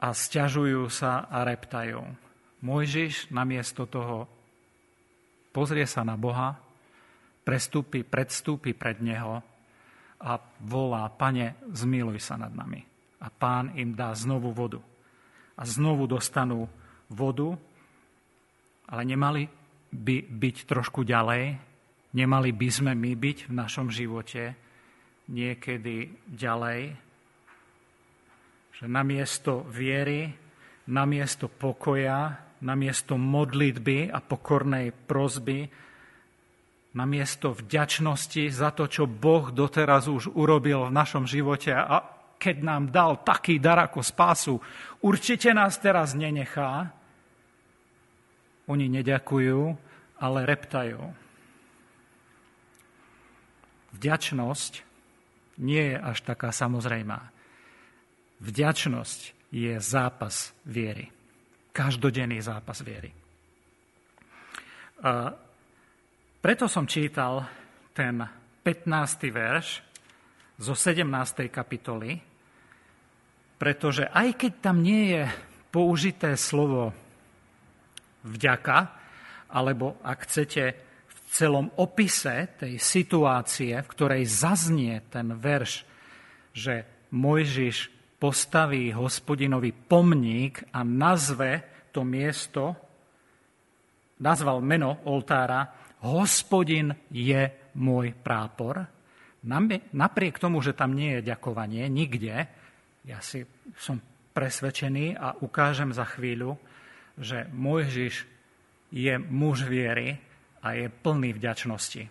a 0.00 0.08
stiažujú 0.08 0.88
sa 0.88 1.28
a 1.28 1.44
reptajú. 1.44 2.00
Mojžiš 2.64 3.32
namiesto 3.32 3.84
toho 3.84 4.28
pozrie 5.52 5.84
sa 5.84 6.04
na 6.04 6.16
Boha, 6.16 6.56
prestúpi, 7.44 8.04
predstúpi 8.04 8.72
pred 8.72 9.00
Neho 9.04 9.40
a 10.20 10.32
volá, 10.60 11.08
pane, 11.12 11.56
zmiluj 11.72 12.20
sa 12.20 12.36
nad 12.36 12.52
nami. 12.52 12.84
A 13.20 13.28
pán 13.28 13.72
im 13.76 13.92
dá 13.96 14.12
znovu 14.16 14.52
vodu. 14.52 14.80
A 15.56 15.64
znovu 15.64 16.08
dostanú 16.08 16.68
vodu, 17.12 17.56
ale 18.88 19.02
nemali 19.04 19.42
by 19.92 20.24
byť 20.24 20.56
trošku 20.64 21.04
ďalej, 21.04 21.56
nemali 22.16 22.50
by 22.52 22.68
sme 22.72 22.92
my 22.96 23.12
byť 23.12 23.38
v 23.48 23.52
našom 23.52 23.92
živote 23.92 24.56
niekedy 25.30 26.10
ďalej, 26.26 26.92
že 28.74 28.84
namiesto 28.90 29.62
viery, 29.70 30.34
namiesto 30.90 31.46
pokoja, 31.46 32.50
namiesto 32.60 33.14
modlitby 33.16 34.10
a 34.10 34.18
pokornej 34.20 34.92
prozby, 34.92 35.70
namiesto 36.92 37.54
vďačnosti 37.54 38.50
za 38.50 38.74
to, 38.74 38.90
čo 38.90 39.06
Boh 39.06 39.54
doteraz 39.54 40.10
už 40.10 40.34
urobil 40.34 40.90
v 40.90 40.96
našom 40.96 41.24
živote 41.24 41.70
a 41.70 42.02
keď 42.40 42.56
nám 42.64 42.88
dal 42.88 43.20
taký 43.20 43.60
dar 43.60 43.78
ako 43.84 44.00
spásu, 44.00 44.54
určite 45.04 45.52
nás 45.52 45.76
teraz 45.76 46.16
nenechá, 46.16 46.88
oni 48.64 48.88
neďakujú, 48.88 49.60
ale 50.18 50.38
reptajú. 50.48 51.00
Vďačnosť 53.92 54.89
nie 55.60 55.94
je 55.94 55.96
až 56.00 56.18
taká 56.24 56.50
samozrejmá. 56.50 57.20
Vďačnosť 58.40 59.52
je 59.52 59.76
zápas 59.76 60.56
viery. 60.64 61.12
Každodenný 61.70 62.40
zápas 62.40 62.80
viery. 62.80 63.12
A 65.04 65.32
preto 66.40 66.64
som 66.68 66.88
čítal 66.88 67.44
ten 67.92 68.24
15. 68.64 69.28
verš 69.28 69.84
zo 70.60 70.72
17. 70.76 71.04
kapitoly, 71.52 72.20
pretože 73.60 74.08
aj 74.08 74.40
keď 74.40 74.52
tam 74.60 74.80
nie 74.80 75.16
je 75.16 75.24
použité 75.68 76.36
slovo 76.36 76.92
vďaka, 78.24 78.78
alebo 79.52 80.00
ak 80.04 80.28
chcete 80.28 80.89
celom 81.30 81.70
opise 81.78 82.58
tej 82.58 82.82
situácie, 82.82 83.78
v 83.78 83.90
ktorej 83.94 84.26
zaznie 84.26 84.98
ten 85.06 85.38
verš, 85.38 85.86
že 86.50 87.06
Mojžiš 87.14 87.90
postaví 88.18 88.90
hospodinovi 88.90 89.70
pomník 89.70 90.66
a 90.74 90.82
nazve 90.82 91.62
to 91.94 92.02
miesto, 92.02 92.74
nazval 94.20 94.58
meno 94.60 95.06
oltára, 95.06 95.70
hospodin 96.02 96.90
je 97.14 97.70
môj 97.78 98.12
prápor. 98.18 98.82
Napriek 99.94 100.36
tomu, 100.36 100.60
že 100.60 100.76
tam 100.76 100.92
nie 100.92 101.18
je 101.18 101.30
ďakovanie, 101.32 101.88
nikde, 101.88 102.44
ja 103.06 103.18
si 103.24 103.46
som 103.78 104.02
presvedčený 104.36 105.16
a 105.16 105.38
ukážem 105.40 105.94
za 105.94 106.04
chvíľu, 106.04 106.60
že 107.16 107.48
Mojžiš 107.48 108.28
je 108.92 109.14
muž 109.16 109.64
viery 109.64 110.20
a 110.60 110.76
je 110.76 110.86
plný 110.88 111.36
vďačnosti. 111.36 112.02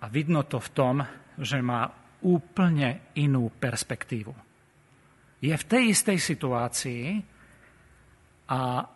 A 0.00 0.04
vidno 0.08 0.44
to 0.44 0.60
v 0.60 0.72
tom, 0.72 0.96
že 1.40 1.60
má 1.60 1.88
úplne 2.24 3.12
inú 3.20 3.52
perspektívu. 3.52 4.32
Je 5.44 5.52
v 5.52 5.68
tej 5.68 5.92
istej 5.92 6.18
situácii 6.20 7.20
a 8.48 8.88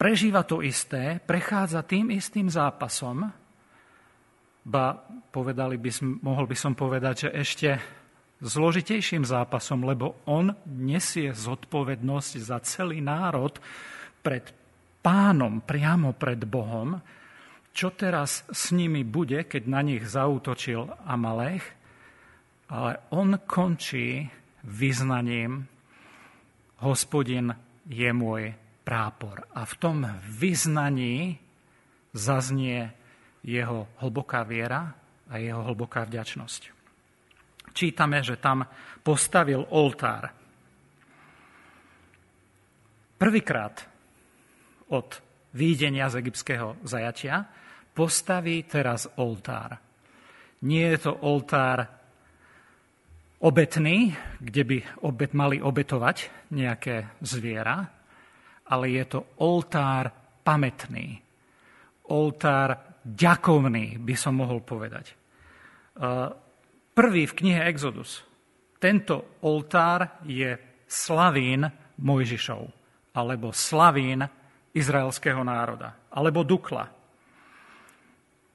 prežíva 0.00 0.48
to 0.48 0.64
isté, 0.64 1.20
prechádza 1.20 1.84
tým 1.84 2.08
istým 2.08 2.48
zápasom, 2.48 3.28
ba 4.66 4.86
povedali 5.30 5.76
by 5.76 5.90
mohol 6.24 6.48
by 6.48 6.56
som 6.56 6.72
povedať, 6.72 7.28
že 7.28 7.30
ešte 7.36 7.68
zložitejším 8.40 9.28
zápasom, 9.28 9.84
lebo 9.84 10.20
on 10.24 10.52
nesie 10.66 11.30
zodpovednosť 11.32 12.32
za 12.40 12.58
celý 12.64 13.04
národ 13.04 13.56
pred 14.24 14.55
pánom, 15.06 15.62
priamo 15.62 16.18
pred 16.18 16.42
Bohom, 16.42 16.98
čo 17.70 17.94
teraz 17.94 18.42
s 18.50 18.74
nimi 18.74 19.06
bude, 19.06 19.46
keď 19.46 19.62
na 19.70 19.86
nich 19.86 20.02
zautočil 20.02 20.90
Amalech, 21.06 21.62
ale 22.74 23.06
on 23.14 23.38
končí 23.46 24.26
vyznaním 24.66 25.62
hospodin 26.82 27.54
je 27.86 28.10
môj 28.10 28.50
prápor. 28.82 29.46
A 29.54 29.62
v 29.62 29.74
tom 29.78 30.02
vyznaní 30.26 31.38
zaznie 32.10 32.90
jeho 33.46 33.86
hlboká 34.02 34.42
viera 34.42 34.90
a 35.30 35.38
jeho 35.38 35.62
hlboká 35.62 36.02
vďačnosť 36.02 36.76
čítame, 37.76 38.24
že 38.24 38.40
tam 38.40 38.64
postavil 39.04 39.60
oltár. 39.68 40.32
Prvýkrát 43.20 43.95
od 44.92 45.08
výdenia 45.56 46.10
z 46.12 46.20
egyptského 46.20 46.76
zajatia 46.84 47.46
postaví 47.96 48.68
teraz 48.68 49.08
oltár. 49.16 49.80
Nie 50.62 50.96
je 50.96 51.08
to 51.08 51.12
oltár 51.24 51.86
obetný, 53.40 54.12
kde 54.40 54.62
by 54.64 54.78
obet 55.04 55.32
mali 55.36 55.60
obetovať 55.60 56.50
nejaké 56.52 57.16
zviera, 57.24 57.84
ale 58.68 58.84
je 58.90 59.04
to 59.06 59.20
oltár 59.40 60.12
pamätný. 60.44 61.20
Oltár 62.12 63.00
ďakovný, 63.02 63.98
by 64.02 64.14
som 64.14 64.38
mohol 64.38 64.62
povedať 64.62 65.14
prvý 66.96 67.24
v 67.24 67.36
knihe 67.36 67.60
Exodus. 67.68 68.20
Tento 68.76 69.40
oltár 69.44 70.20
je 70.28 70.56
slavín 70.84 71.64
Mojžišov, 71.96 72.62
alebo 73.16 73.52
slavín 73.52 74.20
izraelského 74.76 75.40
národa, 75.40 75.96
alebo 76.12 76.44
Dukla. 76.44 76.84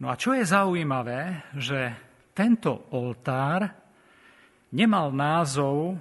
No 0.01 0.05
a 0.09 0.15
čo 0.17 0.37
je 0.37 0.45
zaujímavé, 0.45 1.49
že 1.57 1.93
tento 2.37 2.89
oltár 2.93 3.65
nemal 4.73 5.09
názov, 5.09 5.97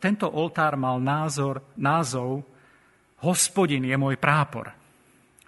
tento 0.00 0.28
oltár 0.28 0.76
mal 0.76 1.00
názor, 1.00 1.74
názov 1.80 2.44
Hospodin 3.24 3.82
je 3.82 3.96
môj 3.98 4.14
prápor. 4.20 4.70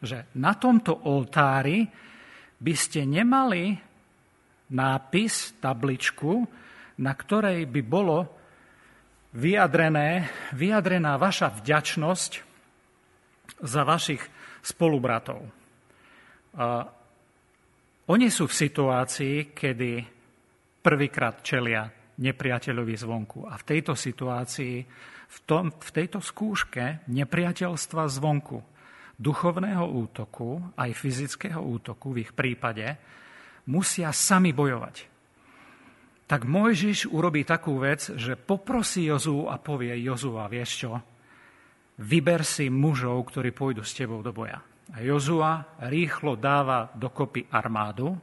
Že 0.00 0.32
na 0.40 0.56
tomto 0.58 1.06
oltári 1.06 1.86
by 2.58 2.74
ste 2.74 3.06
nemali 3.06 3.78
nápis, 4.74 5.54
tabličku, 5.62 6.32
na 7.00 7.12
ktorej 7.14 7.64
by 7.70 7.80
bolo 7.86 8.18
vyjadrené, 9.34 10.26
vyjadrená 10.52 11.14
vaša 11.14 11.54
vďačnosť 11.62 12.49
za 13.60 13.82
vašich 13.84 14.22
spolubratov. 14.60 15.40
Oni 18.10 18.28
sú 18.28 18.44
v 18.50 18.58
situácii, 18.58 19.54
kedy 19.54 19.90
prvýkrát 20.82 21.46
čelia 21.46 21.86
nepriateľovi 22.20 22.94
zvonku. 22.98 23.46
A 23.46 23.54
v 23.56 23.64
tejto 23.64 23.94
situácii, 23.94 24.76
v, 25.30 25.38
tom, 25.46 25.70
v 25.70 25.90
tejto 25.94 26.18
skúške 26.18 27.06
nepriateľstva 27.06 28.02
zvonku, 28.10 28.58
duchovného 29.20 29.84
útoku, 29.84 30.74
aj 30.74 30.90
fyzického 30.96 31.60
útoku 31.60 32.16
v 32.16 32.24
ich 32.24 32.32
prípade, 32.32 32.96
musia 33.68 34.10
sami 34.10 34.50
bojovať. 34.56 34.96
Tak 36.24 36.46
Mojžiš 36.46 37.10
urobí 37.10 37.42
takú 37.42 37.78
vec, 37.82 38.10
že 38.14 38.38
poprosí 38.38 39.06
Jozu 39.06 39.50
a 39.50 39.58
povie 39.58 39.98
Jozua, 40.00 40.46
vieš 40.46 40.86
čo, 40.86 40.92
vyber 42.00 42.42
si 42.42 42.72
mužov, 42.72 43.28
ktorí 43.28 43.52
pôjdu 43.52 43.84
s 43.84 43.92
tebou 43.92 44.24
do 44.24 44.32
boja. 44.32 44.60
A 44.90 45.04
Jozua 45.04 45.78
rýchlo 45.86 46.34
dáva 46.34 46.90
dokopy 46.96 47.46
armádu 47.52 48.16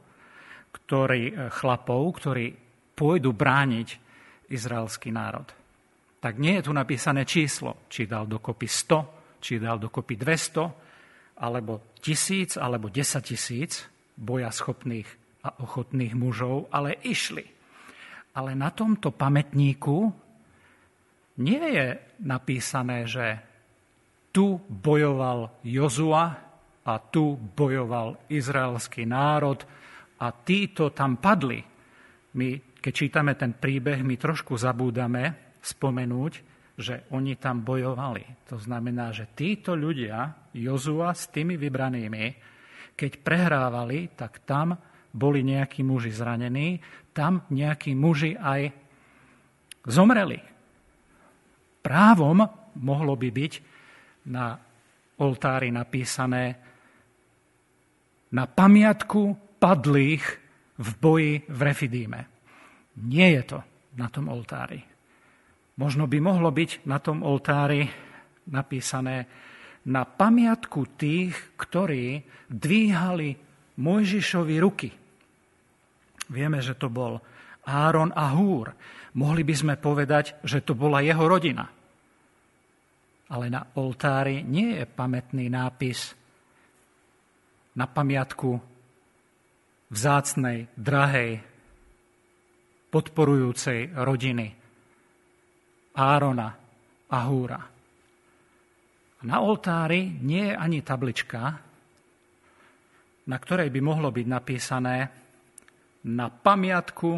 ktorý, 0.72 1.22
e, 1.28 1.32
chlapov, 1.52 2.02
ktorí 2.20 2.46
pôjdu 2.94 3.32
brániť 3.32 3.88
izraelský 4.48 5.12
národ. 5.12 5.46
Tak 6.18 6.34
nie 6.40 6.58
je 6.58 6.66
tu 6.66 6.72
napísané 6.74 7.22
číslo, 7.22 7.86
či 7.86 8.10
dal 8.10 8.26
dokopy 8.26 8.66
100, 8.66 9.38
či 9.38 9.62
dal 9.62 9.78
dokopy 9.78 10.18
200, 10.18 11.38
alebo 11.38 11.94
tisíc, 12.02 12.58
alebo 12.58 12.90
10 12.90 13.22
tisíc 13.22 13.86
boja 14.18 14.50
schopných 14.50 15.06
a 15.46 15.62
ochotných 15.62 16.18
mužov, 16.18 16.66
ale 16.74 16.98
išli. 17.06 17.46
Ale 18.34 18.58
na 18.58 18.74
tomto 18.74 19.14
pamätníku 19.14 20.10
nie 21.38 21.62
je 21.70 21.86
napísané, 22.26 23.06
že 23.06 23.38
tu 24.38 24.54
bojoval 24.70 25.66
Jozua 25.66 26.30
a 26.86 26.94
tu 27.10 27.34
bojoval 27.34 28.30
izraelský 28.30 29.02
národ 29.02 29.66
a 30.22 30.30
títo 30.30 30.94
tam 30.94 31.18
padli. 31.18 31.58
My, 32.38 32.78
keď 32.78 32.92
čítame 32.94 33.34
ten 33.34 33.58
príbeh, 33.58 33.98
my 34.06 34.14
trošku 34.14 34.54
zabúdame 34.54 35.58
spomenúť, 35.58 36.32
že 36.78 37.10
oni 37.10 37.34
tam 37.34 37.66
bojovali. 37.66 38.46
To 38.46 38.62
znamená, 38.62 39.10
že 39.10 39.34
títo 39.34 39.74
ľudia, 39.74 40.30
Jozua 40.54 41.10
s 41.18 41.34
tými 41.34 41.58
vybranými, 41.58 42.24
keď 42.94 43.18
prehrávali, 43.18 44.14
tak 44.14 44.46
tam 44.46 44.78
boli 45.10 45.42
nejakí 45.42 45.82
muži 45.82 46.14
zranení, 46.14 46.78
tam 47.10 47.42
nejakí 47.50 47.90
muži 47.90 48.38
aj 48.38 48.70
zomreli. 49.82 50.38
Právom 51.82 52.46
mohlo 52.78 53.18
by 53.18 53.30
byť 53.34 53.77
na 54.28 54.56
oltári 55.18 55.72
napísané 55.74 56.44
na 58.28 58.44
pamiatku 58.44 59.56
padlých 59.56 60.24
v 60.78 60.88
boji 61.00 61.32
v 61.48 61.60
Refidíme. 61.64 62.20
Nie 63.08 63.40
je 63.40 63.42
to 63.56 63.58
na 63.98 64.06
tom 64.12 64.30
oltári. 64.30 64.78
Možno 65.78 66.10
by 66.10 66.18
mohlo 66.18 66.50
byť 66.50 66.86
na 66.90 66.98
tom 66.98 67.22
oltári 67.22 67.86
napísané 68.50 69.26
na 69.88 70.04
pamiatku 70.04 70.98
tých, 70.98 71.34
ktorí 71.56 72.22
dvíhali 72.50 73.38
Mojžišovi 73.78 74.56
ruky. 74.58 74.90
Vieme, 76.28 76.58
že 76.60 76.76
to 76.76 76.90
bol 76.92 77.22
Áron 77.64 78.12
a 78.12 78.34
Húr. 78.34 78.74
Mohli 79.16 79.42
by 79.46 79.54
sme 79.54 79.74
povedať, 79.80 80.36
že 80.44 80.60
to 80.60 80.76
bola 80.76 81.00
jeho 81.00 81.24
rodina. 81.24 81.77
Ale 83.28 83.52
na 83.52 83.60
oltári 83.76 84.40
nie 84.40 84.80
je 84.80 84.84
pamätný 84.88 85.52
nápis 85.52 86.16
na 87.76 87.84
pamiatku 87.84 88.56
vzácnej, 89.92 90.68
drahej, 90.72 91.40
podporujúcej 92.88 93.92
rodiny 93.92 94.48
Árona 95.92 96.48
a 97.08 97.18
Húra. 97.28 97.60
Na 99.18 99.36
oltári 99.42 100.08
nie 100.22 100.52
je 100.52 100.54
ani 100.56 100.80
tablička, 100.80 101.42
na 103.28 103.36
ktorej 103.36 103.68
by 103.68 103.80
mohlo 103.82 104.08
byť 104.08 104.26
napísané 104.26 104.96
na 106.08 106.32
pamiatku 106.32 107.10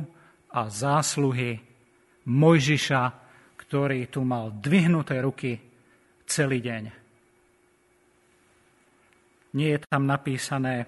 a 0.50 0.66
zásluhy 0.66 1.60
Mojžiša, 2.26 3.02
ktorý 3.54 4.10
tu 4.10 4.26
mal 4.26 4.50
dvihnuté 4.58 5.22
ruky 5.22 5.69
celý 6.30 6.62
deň. 6.62 6.82
Nie 9.58 9.68
je 9.74 9.80
tam 9.82 10.06
napísané, 10.06 10.86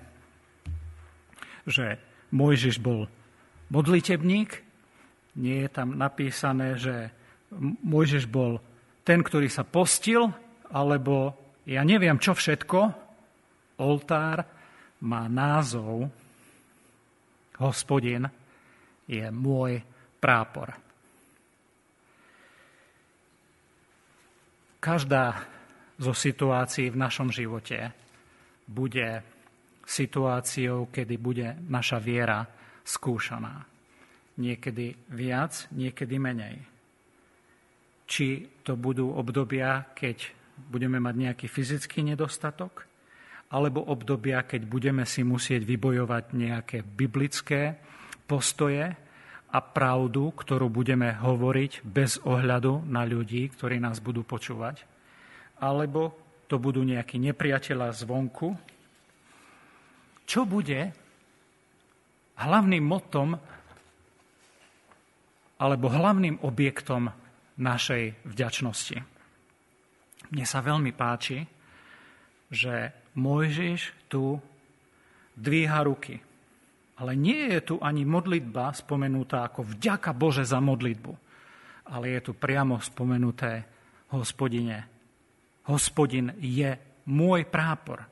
že 1.66 1.98
Mojžiš 2.30 2.78
bol 2.78 3.10
modlitebník, 3.74 4.62
nie 5.42 5.66
je 5.66 5.70
tam 5.74 5.98
napísané, 5.98 6.78
že 6.78 7.10
Mojžiš 7.82 8.30
bol 8.30 8.62
ten, 9.02 9.18
ktorý 9.18 9.50
sa 9.50 9.66
postil, 9.66 10.30
alebo 10.70 11.34
ja 11.66 11.82
neviem 11.82 12.22
čo 12.22 12.38
všetko, 12.38 12.78
oltár, 13.82 14.46
má 15.02 15.26
názov 15.26 16.06
Hospodin 17.58 18.26
je 19.06 19.26
môj 19.30 19.82
prápor. 20.18 20.81
Každá 24.82 25.46
zo 25.94 26.10
situácií 26.10 26.90
v 26.90 26.98
našom 26.98 27.30
živote 27.30 27.94
bude 28.66 29.22
situáciou, 29.86 30.90
kedy 30.90 31.14
bude 31.22 31.54
naša 31.70 32.02
viera 32.02 32.42
skúšaná. 32.82 33.62
Niekedy 34.42 35.14
viac, 35.14 35.70
niekedy 35.70 36.18
menej. 36.18 36.58
Či 38.10 38.58
to 38.66 38.74
budú 38.74 39.14
obdobia, 39.14 39.86
keď 39.94 40.34
budeme 40.58 40.98
mať 40.98 41.14
nejaký 41.14 41.46
fyzický 41.46 42.02
nedostatok, 42.02 42.82
alebo 43.54 43.86
obdobia, 43.86 44.42
keď 44.42 44.66
budeme 44.66 45.06
si 45.06 45.22
musieť 45.22 45.62
vybojovať 45.62 46.24
nejaké 46.34 46.82
biblické 46.82 47.78
postoje 48.26 48.98
a 49.52 49.58
pravdu, 49.60 50.32
ktorú 50.32 50.72
budeme 50.72 51.12
hovoriť 51.12 51.84
bez 51.84 52.16
ohľadu 52.24 52.88
na 52.88 53.04
ľudí, 53.04 53.52
ktorí 53.52 53.76
nás 53.76 54.00
budú 54.00 54.24
počúvať. 54.24 54.80
Alebo 55.60 56.16
to 56.48 56.56
budú 56.56 56.80
nejakí 56.80 57.20
nepriateľa 57.20 57.92
zvonku. 57.92 58.56
Čo 60.24 60.48
bude 60.48 60.96
hlavným 62.40 62.80
motom 62.80 63.36
alebo 65.60 65.86
hlavným 65.92 66.40
objektom 66.40 67.12
našej 67.60 68.24
vďačnosti? 68.24 68.98
Mne 70.32 70.46
sa 70.48 70.64
veľmi 70.64 70.96
páči, 70.96 71.44
že 72.48 72.88
Mojžiš 73.20 74.08
tu 74.08 74.40
dvíha 75.36 75.84
ruky. 75.84 76.31
Ale 77.00 77.16
nie 77.16 77.48
je 77.56 77.60
tu 77.72 77.74
ani 77.80 78.04
modlitba 78.04 78.74
spomenutá 78.76 79.48
ako 79.48 79.64
vďaka 79.64 80.12
Bože 80.12 80.44
za 80.44 80.60
modlitbu, 80.60 81.12
ale 81.88 82.18
je 82.18 82.20
tu 82.20 82.32
priamo 82.36 82.76
spomenuté 82.78 83.64
hospodine. 84.12 84.86
Hospodin 85.66 86.36
je 86.36 86.76
môj 87.08 87.48
prápor. 87.48 88.04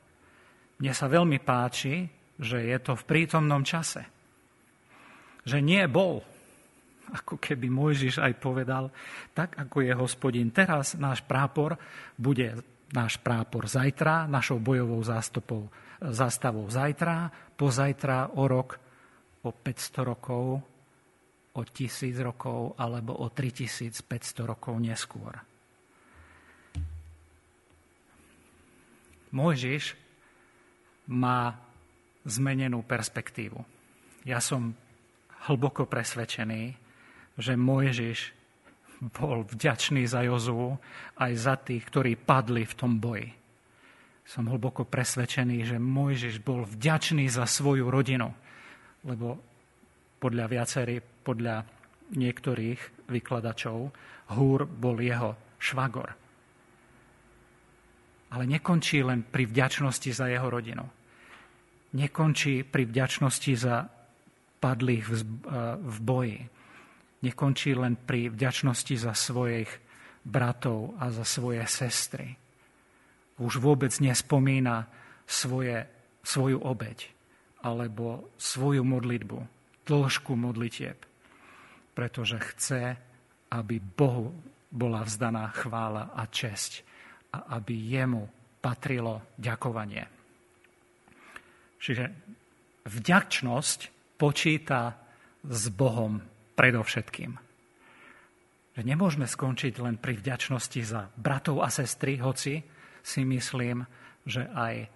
Mne 0.81 0.93
sa 0.97 1.13
veľmi 1.13 1.39
páči, 1.45 2.09
že 2.41 2.65
je 2.65 2.79
to 2.81 2.97
v 2.97 3.05
prítomnom 3.05 3.61
čase. 3.61 4.01
Že 5.45 5.59
nie 5.61 5.85
bol, 5.85 6.25
ako 7.13 7.37
keby 7.37 7.69
Mojžiš 7.69 8.23
aj 8.23 8.33
povedal, 8.41 8.89
tak 9.37 9.61
ako 9.61 9.85
je 9.85 9.93
hospodin 9.93 10.49
teraz, 10.55 10.97
náš 10.97 11.21
prápor 11.27 11.77
bude 12.17 12.65
náš 12.91 13.19
prápor 13.23 13.71
zajtra, 13.71 14.27
našou 14.27 14.59
bojovou 14.59 14.99
zástupou, 15.03 15.71
zástavou 16.03 16.67
zajtra, 16.71 17.31
pozajtra, 17.55 18.35
o 18.35 18.45
rok, 18.49 18.81
o 19.43 19.51
500 19.53 20.09
rokov, 20.09 20.63
o 21.53 21.63
1000 21.65 22.19
rokov 22.23 22.75
alebo 22.79 23.15
o 23.19 23.27
3500 23.31 24.47
rokov 24.47 24.75
neskôr. 24.79 25.35
Mojžiš 29.31 29.95
má 31.11 31.55
zmenenú 32.27 32.83
perspektívu. 32.83 33.63
Ja 34.27 34.43
som 34.43 34.75
hlboko 35.47 35.87
presvedčený, 35.87 36.75
že 37.39 37.55
Mojžiš 37.55 38.40
bol 39.01 39.49
vďačný 39.49 40.05
za 40.05 40.21
Jozu 40.29 40.77
aj 41.17 41.33
za 41.33 41.57
tých, 41.57 41.89
ktorí 41.89 42.21
padli 42.21 42.69
v 42.69 42.77
tom 42.77 43.01
boji. 43.01 43.33
Som 44.29 44.53
hlboko 44.53 44.85
presvedčený, 44.85 45.65
že 45.65 45.77
Mojžiš 45.81 46.45
bol 46.45 46.69
vďačný 46.69 47.27
za 47.33 47.49
svoju 47.49 47.89
rodinu, 47.89 48.29
lebo 49.09 49.41
podľa 50.21 50.47
viacerých, 50.53 51.25
podľa 51.25 51.65
niektorých 52.15 53.09
vykladačov, 53.09 53.91
Húr 54.31 54.63
bol 54.69 55.01
jeho 55.03 55.35
švagor. 55.59 56.15
Ale 58.31 58.47
nekončí 58.47 59.03
len 59.03 59.27
pri 59.27 59.51
vďačnosti 59.51 60.11
za 60.15 60.31
jeho 60.31 60.47
rodinu. 60.47 60.87
Nekončí 61.99 62.63
pri 62.63 62.87
vďačnosti 62.87 63.53
za 63.59 63.91
padlých 64.63 65.05
v 65.83 65.97
boji 65.99 66.39
nekončí 67.21 67.77
len 67.77 67.97
pri 67.97 68.33
vďačnosti 68.33 68.95
za 68.97 69.13
svojich 69.13 69.69
bratov 70.25 70.97
a 71.01 71.09
za 71.13 71.25
svoje 71.25 71.65
sestry. 71.69 72.37
Už 73.41 73.57
vôbec 73.61 73.93
nespomína 74.01 74.85
svoje, 75.25 75.89
svoju 76.21 76.61
obeď 76.61 77.09
alebo 77.61 78.33
svoju 78.41 78.85
modlitbu, 78.85 79.39
dĺžku 79.85 80.33
modlitieb, 80.33 80.97
pretože 81.93 82.41
chce, 82.41 82.97
aby 83.53 83.77
Bohu 83.81 84.33
bola 84.71 85.05
vzdaná 85.05 85.51
chvála 85.53 86.13
a 86.17 86.25
česť 86.25 86.85
a 87.37 87.61
aby 87.61 87.75
jemu 87.75 88.29
patrilo 88.61 89.35
ďakovanie. 89.37 90.05
Čiže 91.81 92.05
vďačnosť 92.85 93.79
počíta 94.21 95.01
s 95.41 95.63
Bohom 95.73 96.21
predovšetkým. 96.61 97.41
Že 98.77 98.83
nemôžeme 98.85 99.25
skončiť 99.25 99.81
len 99.81 99.97
pri 99.97 100.21
vďačnosti 100.21 100.81
za 100.85 101.09
bratov 101.17 101.65
a 101.65 101.73
sestry, 101.73 102.21
hoci 102.21 102.61
si 103.01 103.25
myslím, 103.25 103.89
že 104.29 104.45
aj 104.53 104.93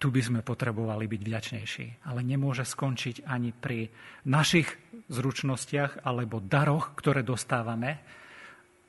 tu 0.00 0.08
by 0.08 0.18
sme 0.24 0.40
potrebovali 0.40 1.04
byť 1.06 1.20
vďačnejší. 1.20 1.86
Ale 2.08 2.24
nemôže 2.24 2.64
skončiť 2.64 3.28
ani 3.28 3.52
pri 3.52 3.92
našich 4.24 4.72
zručnostiach 5.12 6.02
alebo 6.02 6.40
daroch, 6.40 6.96
ktoré 6.96 7.20
dostávame, 7.20 8.00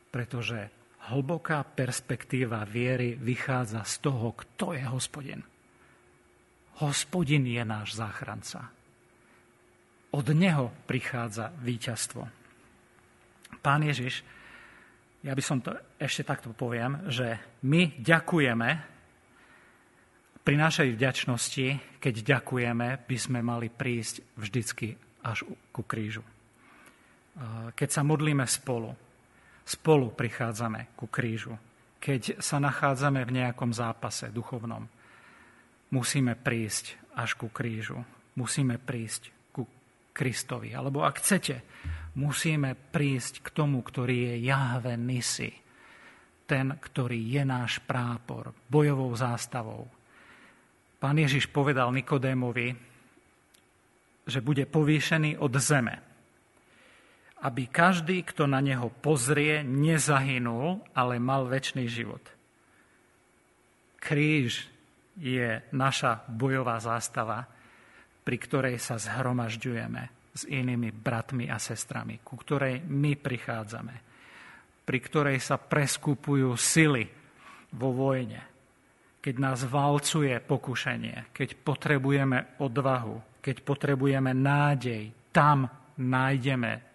pretože 0.10 0.72
hlboká 1.12 1.62
perspektíva 1.68 2.64
viery 2.64 3.20
vychádza 3.20 3.84
z 3.84 3.96
toho, 4.00 4.32
kto 4.32 4.74
je 4.80 4.86
hospodin. 4.88 5.44
Hospodin 6.80 7.46
je 7.46 7.62
náš 7.68 8.00
záchranca 8.00 8.83
od 10.14 10.28
neho 10.38 10.70
prichádza 10.86 11.50
víťazstvo. 11.58 12.22
Pán 13.60 13.82
Ježiš, 13.82 14.22
ja 15.26 15.34
by 15.34 15.44
som 15.44 15.58
to 15.64 15.74
ešte 15.98 16.22
takto 16.28 16.54
poviem, 16.54 17.10
že 17.10 17.40
my 17.66 17.98
ďakujeme 17.98 18.70
pri 20.44 20.56
našej 20.60 21.00
vďačnosti, 21.00 21.98
keď 22.04 22.14
ďakujeme, 22.38 23.08
by 23.08 23.18
sme 23.18 23.40
mali 23.40 23.72
prísť 23.72 24.36
vždycky 24.36 24.94
až 25.24 25.48
ku 25.72 25.88
krížu. 25.88 26.22
Keď 27.74 27.90
sa 27.90 28.04
modlíme 28.04 28.44
spolu, 28.44 28.92
spolu 29.64 30.12
prichádzame 30.12 30.94
ku 31.00 31.08
krížu. 31.08 31.56
Keď 32.04 32.44
sa 32.44 32.60
nachádzame 32.60 33.24
v 33.24 33.36
nejakom 33.40 33.72
zápase 33.72 34.28
duchovnom, 34.36 34.84
musíme 35.96 36.36
prísť 36.36 37.00
až 37.16 37.40
ku 37.40 37.48
krížu. 37.48 38.04
Musíme 38.36 38.76
prísť 38.76 39.32
Kristovi. 40.14 40.72
Alebo 40.78 41.02
ak 41.02 41.20
chcete, 41.20 41.56
musíme 42.16 42.78
prísť 42.78 43.42
k 43.42 43.48
tomu, 43.50 43.82
ktorý 43.82 44.32
je 44.32 44.36
Jahve 44.46 44.94
Nisi. 44.96 45.52
Ten, 46.46 46.78
ktorý 46.78 47.18
je 47.18 47.44
náš 47.44 47.82
prápor, 47.82 48.54
bojovou 48.70 49.10
zástavou. 49.18 49.90
Pán 51.02 51.18
Ježiš 51.20 51.50
povedal 51.50 51.92
Nikodémovi, 51.92 52.72
že 54.24 54.40
bude 54.40 54.64
povýšený 54.64 55.36
od 55.36 55.52
zeme, 55.60 56.00
aby 57.44 57.68
každý, 57.68 58.24
kto 58.24 58.48
na 58.48 58.64
neho 58.64 58.88
pozrie, 58.88 59.68
nezahynul, 59.68 60.80
ale 60.96 61.20
mal 61.20 61.44
väčší 61.44 61.92
život. 61.92 62.24
Kríž 64.00 64.68
je 65.20 65.60
naša 65.76 66.24
bojová 66.32 66.80
zástava, 66.80 67.52
pri 68.24 68.38
ktorej 68.40 68.80
sa 68.80 68.96
zhromažďujeme 68.96 70.02
s 70.34 70.50
inými 70.50 70.90
bratmi 70.90 71.52
a 71.52 71.62
sestrami, 71.62 72.24
ku 72.24 72.40
ktorej 72.40 72.82
my 72.90 73.20
prichádzame, 73.20 73.96
pri 74.84 75.00
ktorej 75.00 75.38
sa 75.44 75.62
preskupujú 75.62 76.50
sily 76.58 77.06
vo 77.78 77.94
vojne, 77.94 78.42
keď 79.24 79.36
nás 79.40 79.60
valcuje 79.64 80.40
pokušenie, 80.44 81.32
keď 81.32 81.50
potrebujeme 81.62 82.60
odvahu, 82.60 83.40
keď 83.40 83.56
potrebujeme 83.64 84.32
nádej, 84.36 85.32
tam 85.32 85.70
nájdeme 86.00 86.94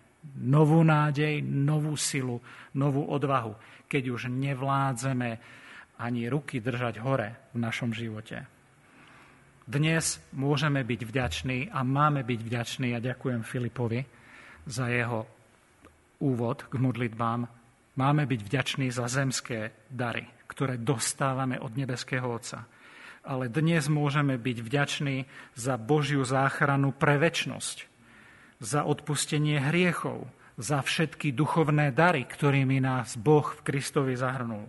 novú 0.49 0.85
nádej, 0.85 1.41
novú 1.45 1.97
silu, 1.97 2.43
novú 2.77 3.07
odvahu, 3.09 3.57
keď 3.89 4.03
už 4.13 4.29
nevládzeme 4.29 5.31
ani 5.99 6.29
ruky 6.29 6.61
držať 6.61 7.01
hore 7.01 7.49
v 7.55 7.59
našom 7.59 7.97
živote. 7.97 8.58
Dnes 9.69 10.17
môžeme 10.33 10.81
byť 10.81 11.05
vďační 11.05 11.69
a 11.69 11.85
máme 11.85 12.25
byť 12.25 12.41
vďační 12.41 12.97
a 12.97 13.05
ďakujem 13.05 13.45
Filipovi 13.45 14.01
za 14.65 14.89
jeho 14.89 15.29
úvod 16.25 16.65
k 16.73 16.81
modlitbám. 16.81 17.45
Máme 18.01 18.25
byť 18.25 18.41
vďační 18.49 18.89
za 18.89 19.13
zemské 19.13 19.77
dary, 19.93 20.25
ktoré 20.49 20.81
dostávame 20.81 21.61
od 21.61 21.77
nebeského 21.77 22.25
Otca. 22.33 22.65
Ale 23.29 23.53
dnes 23.53 23.93
môžeme 23.93 24.41
byť 24.41 24.57
vďační 24.65 25.29
za 25.53 25.77
Božiu 25.77 26.25
záchranu 26.25 26.97
pre 26.97 27.21
väčnosť, 27.21 27.85
za 28.65 28.89
odpustenie 28.89 29.61
hriechov, 29.61 30.33
za 30.57 30.81
všetky 30.81 31.37
duchovné 31.37 31.93
dary, 31.93 32.25
ktorými 32.25 32.81
nás 32.81 33.21
Boh 33.21 33.45
v 33.45 33.61
Kristovi 33.69 34.17
zahrnul. 34.17 34.65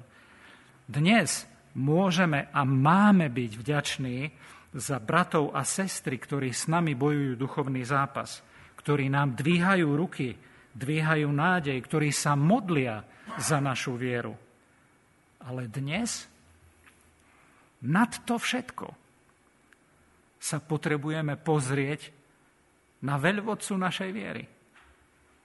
Dnes 0.92 1.48
môžeme 1.72 2.52
a 2.52 2.68
máme 2.68 3.32
byť 3.32 3.52
vďační 3.56 4.36
za 4.74 5.02
bratov 5.02 5.54
a 5.58 5.66
sestry, 5.66 6.22
ktorí 6.22 6.54
s 6.54 6.70
nami 6.70 6.94
bojujú 6.94 7.34
duchovný 7.40 7.82
zápas, 7.82 8.46
ktorí 8.78 9.10
nám 9.10 9.34
dvíhajú 9.34 9.88
ruky, 9.98 10.38
dvíhajú 10.78 11.30
nádej, 11.30 11.78
ktorí 11.82 12.14
sa 12.14 12.38
modlia 12.38 13.02
za 13.42 13.58
našu 13.58 13.98
vieru. 13.98 14.38
Ale 15.42 15.66
dnes 15.72 16.30
nad 17.82 18.12
to 18.28 18.38
všetko 18.38 18.88
sa 20.40 20.58
potrebujeme 20.62 21.36
pozrieť 21.40 22.12
na 23.04 23.16
veľvodcu 23.20 23.74
našej 23.76 24.10
viery. 24.12 24.44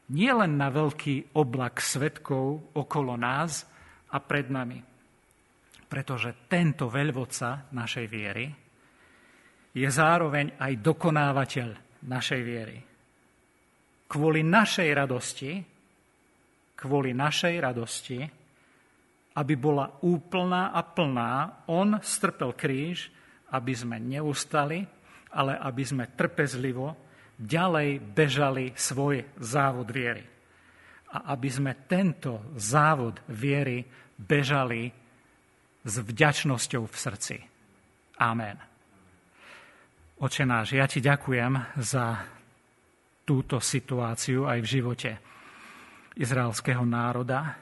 Nie 0.04 0.37
len 0.37 0.60
na 0.60 0.68
veľký 0.68 1.34
oblak 1.38 1.80
svetkov 1.80 2.76
okolo 2.76 3.16
nás 3.16 3.64
a 4.12 4.20
pred 4.20 4.52
nami. 4.52 4.78
Pretože 5.88 6.50
tento 6.50 6.92
veľvodca 6.92 7.72
našej 7.72 8.06
viery 8.10 8.63
je 9.74 9.88
zároveň 9.90 10.54
aj 10.54 10.72
dokonávateľ 10.78 11.68
našej 12.06 12.42
viery. 12.46 12.78
Kvôli 14.06 14.46
našej 14.46 14.88
radosti, 14.94 15.52
kvôli 16.78 17.10
našej 17.10 17.54
radosti, 17.58 18.18
aby 19.34 19.54
bola 19.58 19.90
úplná 20.06 20.70
a 20.70 20.87
plná, 20.87 21.66
on 21.66 21.98
strpel 21.98 22.54
kríž, 22.54 23.10
aby 23.50 23.74
sme 23.74 23.98
neustali, 23.98 24.87
ale 25.34 25.58
aby 25.58 25.82
sme 25.82 26.14
trpezlivo 26.14 26.94
ďalej 27.34 27.98
bežali 27.98 28.70
svoj 28.78 29.34
závod 29.42 29.90
viery. 29.90 30.22
A 31.18 31.34
aby 31.34 31.50
sme 31.50 31.82
tento 31.90 32.54
závod 32.54 33.18
viery 33.26 33.82
bežali 34.14 34.87
s 35.82 35.94
vďačnosťou 35.98 36.82
v 36.87 36.94
srdci. 36.94 37.37
Amen. 38.22 38.73
Oče 40.14 40.46
náš, 40.46 40.79
ja 40.79 40.87
ti 40.87 41.03
ďakujem 41.03 41.74
za 41.83 42.22
túto 43.27 43.59
situáciu 43.59 44.46
aj 44.46 44.59
v 44.62 44.70
živote 44.79 45.11
izraelského 46.14 46.87
národa, 46.87 47.59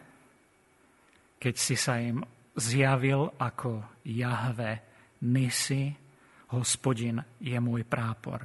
keď 1.41 1.55
si 1.57 1.81
sa 1.81 1.97
im 1.97 2.21
zjavil 2.53 3.25
ako 3.41 4.05
Jahve 4.05 4.85
Nisi, 5.25 5.97
hospodin 6.53 7.25
je 7.41 7.57
môj 7.57 7.89
prápor. 7.89 8.45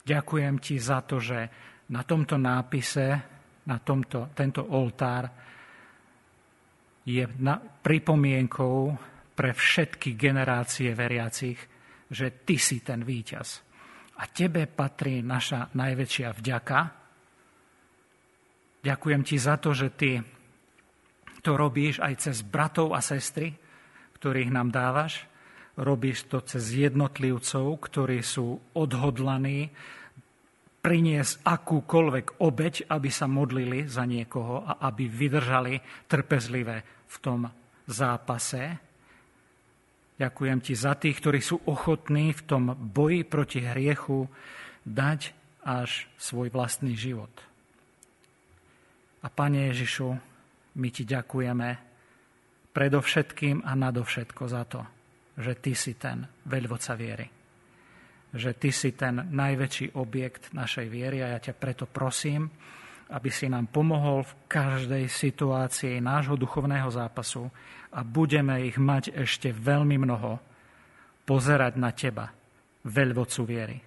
Ďakujem 0.00 0.56
ti 0.56 0.80
za 0.80 1.04
to, 1.04 1.20
že 1.20 1.38
na 1.92 2.00
tomto 2.08 2.40
nápise, 2.40 3.06
na 3.68 3.76
tomto, 3.84 4.32
tento 4.32 4.64
oltár 4.64 5.28
je 7.04 7.28
na, 7.36 7.60
pripomienkou 7.60 8.96
pre 9.36 9.52
všetky 9.52 10.16
generácie 10.16 10.96
veriacich, 10.96 11.60
že 12.10 12.42
ty 12.42 12.58
si 12.58 12.82
ten 12.82 13.06
víťaz. 13.06 13.62
A 14.20 14.28
tebe 14.28 14.66
patrí 14.68 15.22
naša 15.22 15.70
najväčšia 15.72 16.28
vďaka. 16.36 16.78
Ďakujem 18.84 19.22
ti 19.24 19.36
za 19.40 19.56
to, 19.56 19.72
že 19.72 19.88
ty 19.96 20.20
to 21.40 21.56
robíš 21.56 22.04
aj 22.04 22.28
cez 22.28 22.44
bratov 22.44 22.92
a 22.92 23.00
sestry, 23.00 23.56
ktorých 24.20 24.52
nám 24.52 24.68
dávaš. 24.68 25.24
Robíš 25.80 26.28
to 26.28 26.44
cez 26.44 26.76
jednotlivcov, 26.76 27.80
ktorí 27.80 28.20
sú 28.20 28.60
odhodlaní 28.76 29.72
priniesť 30.80 31.44
akúkoľvek 31.44 32.40
obeď, 32.40 32.92
aby 32.92 33.08
sa 33.08 33.24
modlili 33.28 33.88
za 33.88 34.04
niekoho 34.04 34.64
a 34.64 34.84
aby 34.88 35.08
vydržali 35.08 35.80
trpezlivé 36.08 36.84
v 37.08 37.16
tom 37.20 37.48
zápase. 37.88 38.89
Ďakujem 40.20 40.58
ti 40.60 40.76
za 40.76 40.92
tých, 41.00 41.16
ktorí 41.16 41.40
sú 41.40 41.64
ochotní 41.64 42.36
v 42.36 42.44
tom 42.44 42.76
boji 42.76 43.24
proti 43.24 43.64
hriechu 43.64 44.28
dať 44.84 45.32
až 45.64 46.04
svoj 46.20 46.52
vlastný 46.52 46.92
život. 46.92 47.32
A 49.24 49.32
Pane 49.32 49.72
Ježišu, 49.72 50.12
my 50.76 50.88
ti 50.92 51.08
ďakujeme 51.08 51.68
predovšetkým 52.76 53.64
a 53.64 53.72
nadovšetko 53.72 54.44
za 54.44 54.62
to, 54.68 54.80
že 55.40 55.56
ty 55.56 55.72
si 55.72 55.96
ten 55.96 56.28
veľvoca 56.44 56.92
viery. 57.00 57.26
Že 58.36 58.50
ty 58.60 58.70
si 58.76 58.92
ten 58.92 59.24
najväčší 59.24 59.96
objekt 59.96 60.52
našej 60.52 60.86
viery 60.92 61.24
a 61.24 61.32
ja 61.32 61.40
ťa 61.40 61.56
preto 61.56 61.88
prosím, 61.88 62.52
aby 63.10 63.28
si 63.28 63.50
nám 63.50 63.66
pomohol 63.68 64.22
v 64.22 64.36
každej 64.46 65.04
situácii 65.10 65.98
nášho 65.98 66.38
duchovného 66.38 66.86
zápasu 66.94 67.50
a 67.90 68.06
budeme 68.06 68.62
ich 68.62 68.78
mať 68.78 69.10
ešte 69.10 69.50
veľmi 69.50 69.98
mnoho, 69.98 70.38
pozerať 71.26 71.74
na 71.78 71.90
teba, 71.90 72.30
veľvocu 72.86 73.40
viery. 73.42 73.78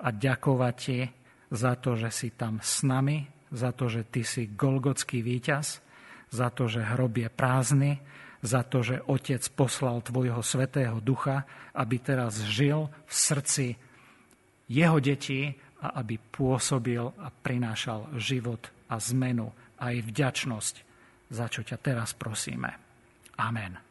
A 0.00 0.14
ďakovať 0.14 0.74
ti 0.78 0.98
za 1.50 1.74
to, 1.76 1.98
že 1.98 2.10
si 2.14 2.28
tam 2.34 2.62
s 2.62 2.86
nami, 2.86 3.26
za 3.50 3.74
to, 3.74 3.90
že 3.90 4.06
ty 4.06 4.22
si 4.22 4.54
golgotský 4.54 5.20
víťaz, 5.20 5.82
za 6.30 6.48
to, 6.54 6.70
že 6.70 6.94
hrob 6.94 7.18
je 7.18 7.26
prázdny, 7.26 7.92
za 8.40 8.64
to, 8.64 8.80
že 8.80 9.04
Otec 9.04 9.42
poslal 9.52 10.00
Tvojho 10.00 10.40
Svetého 10.40 11.02
Ducha, 11.02 11.44
aby 11.76 12.00
teraz 12.00 12.40
žil 12.46 12.88
v 13.04 13.12
srdci 13.12 13.66
jeho 14.70 15.02
detí 15.02 15.58
a 15.80 16.00
aby 16.00 16.20
pôsobil 16.20 17.00
a 17.00 17.28
prinášal 17.32 18.12
život 18.20 18.68
a 18.92 19.00
zmenu 19.00 19.48
aj 19.80 19.94
vďačnosť, 20.04 20.74
za 21.32 21.46
čo 21.48 21.64
ťa 21.64 21.76
teraz 21.80 22.12
prosíme. 22.12 22.76
Amen. 23.40 23.89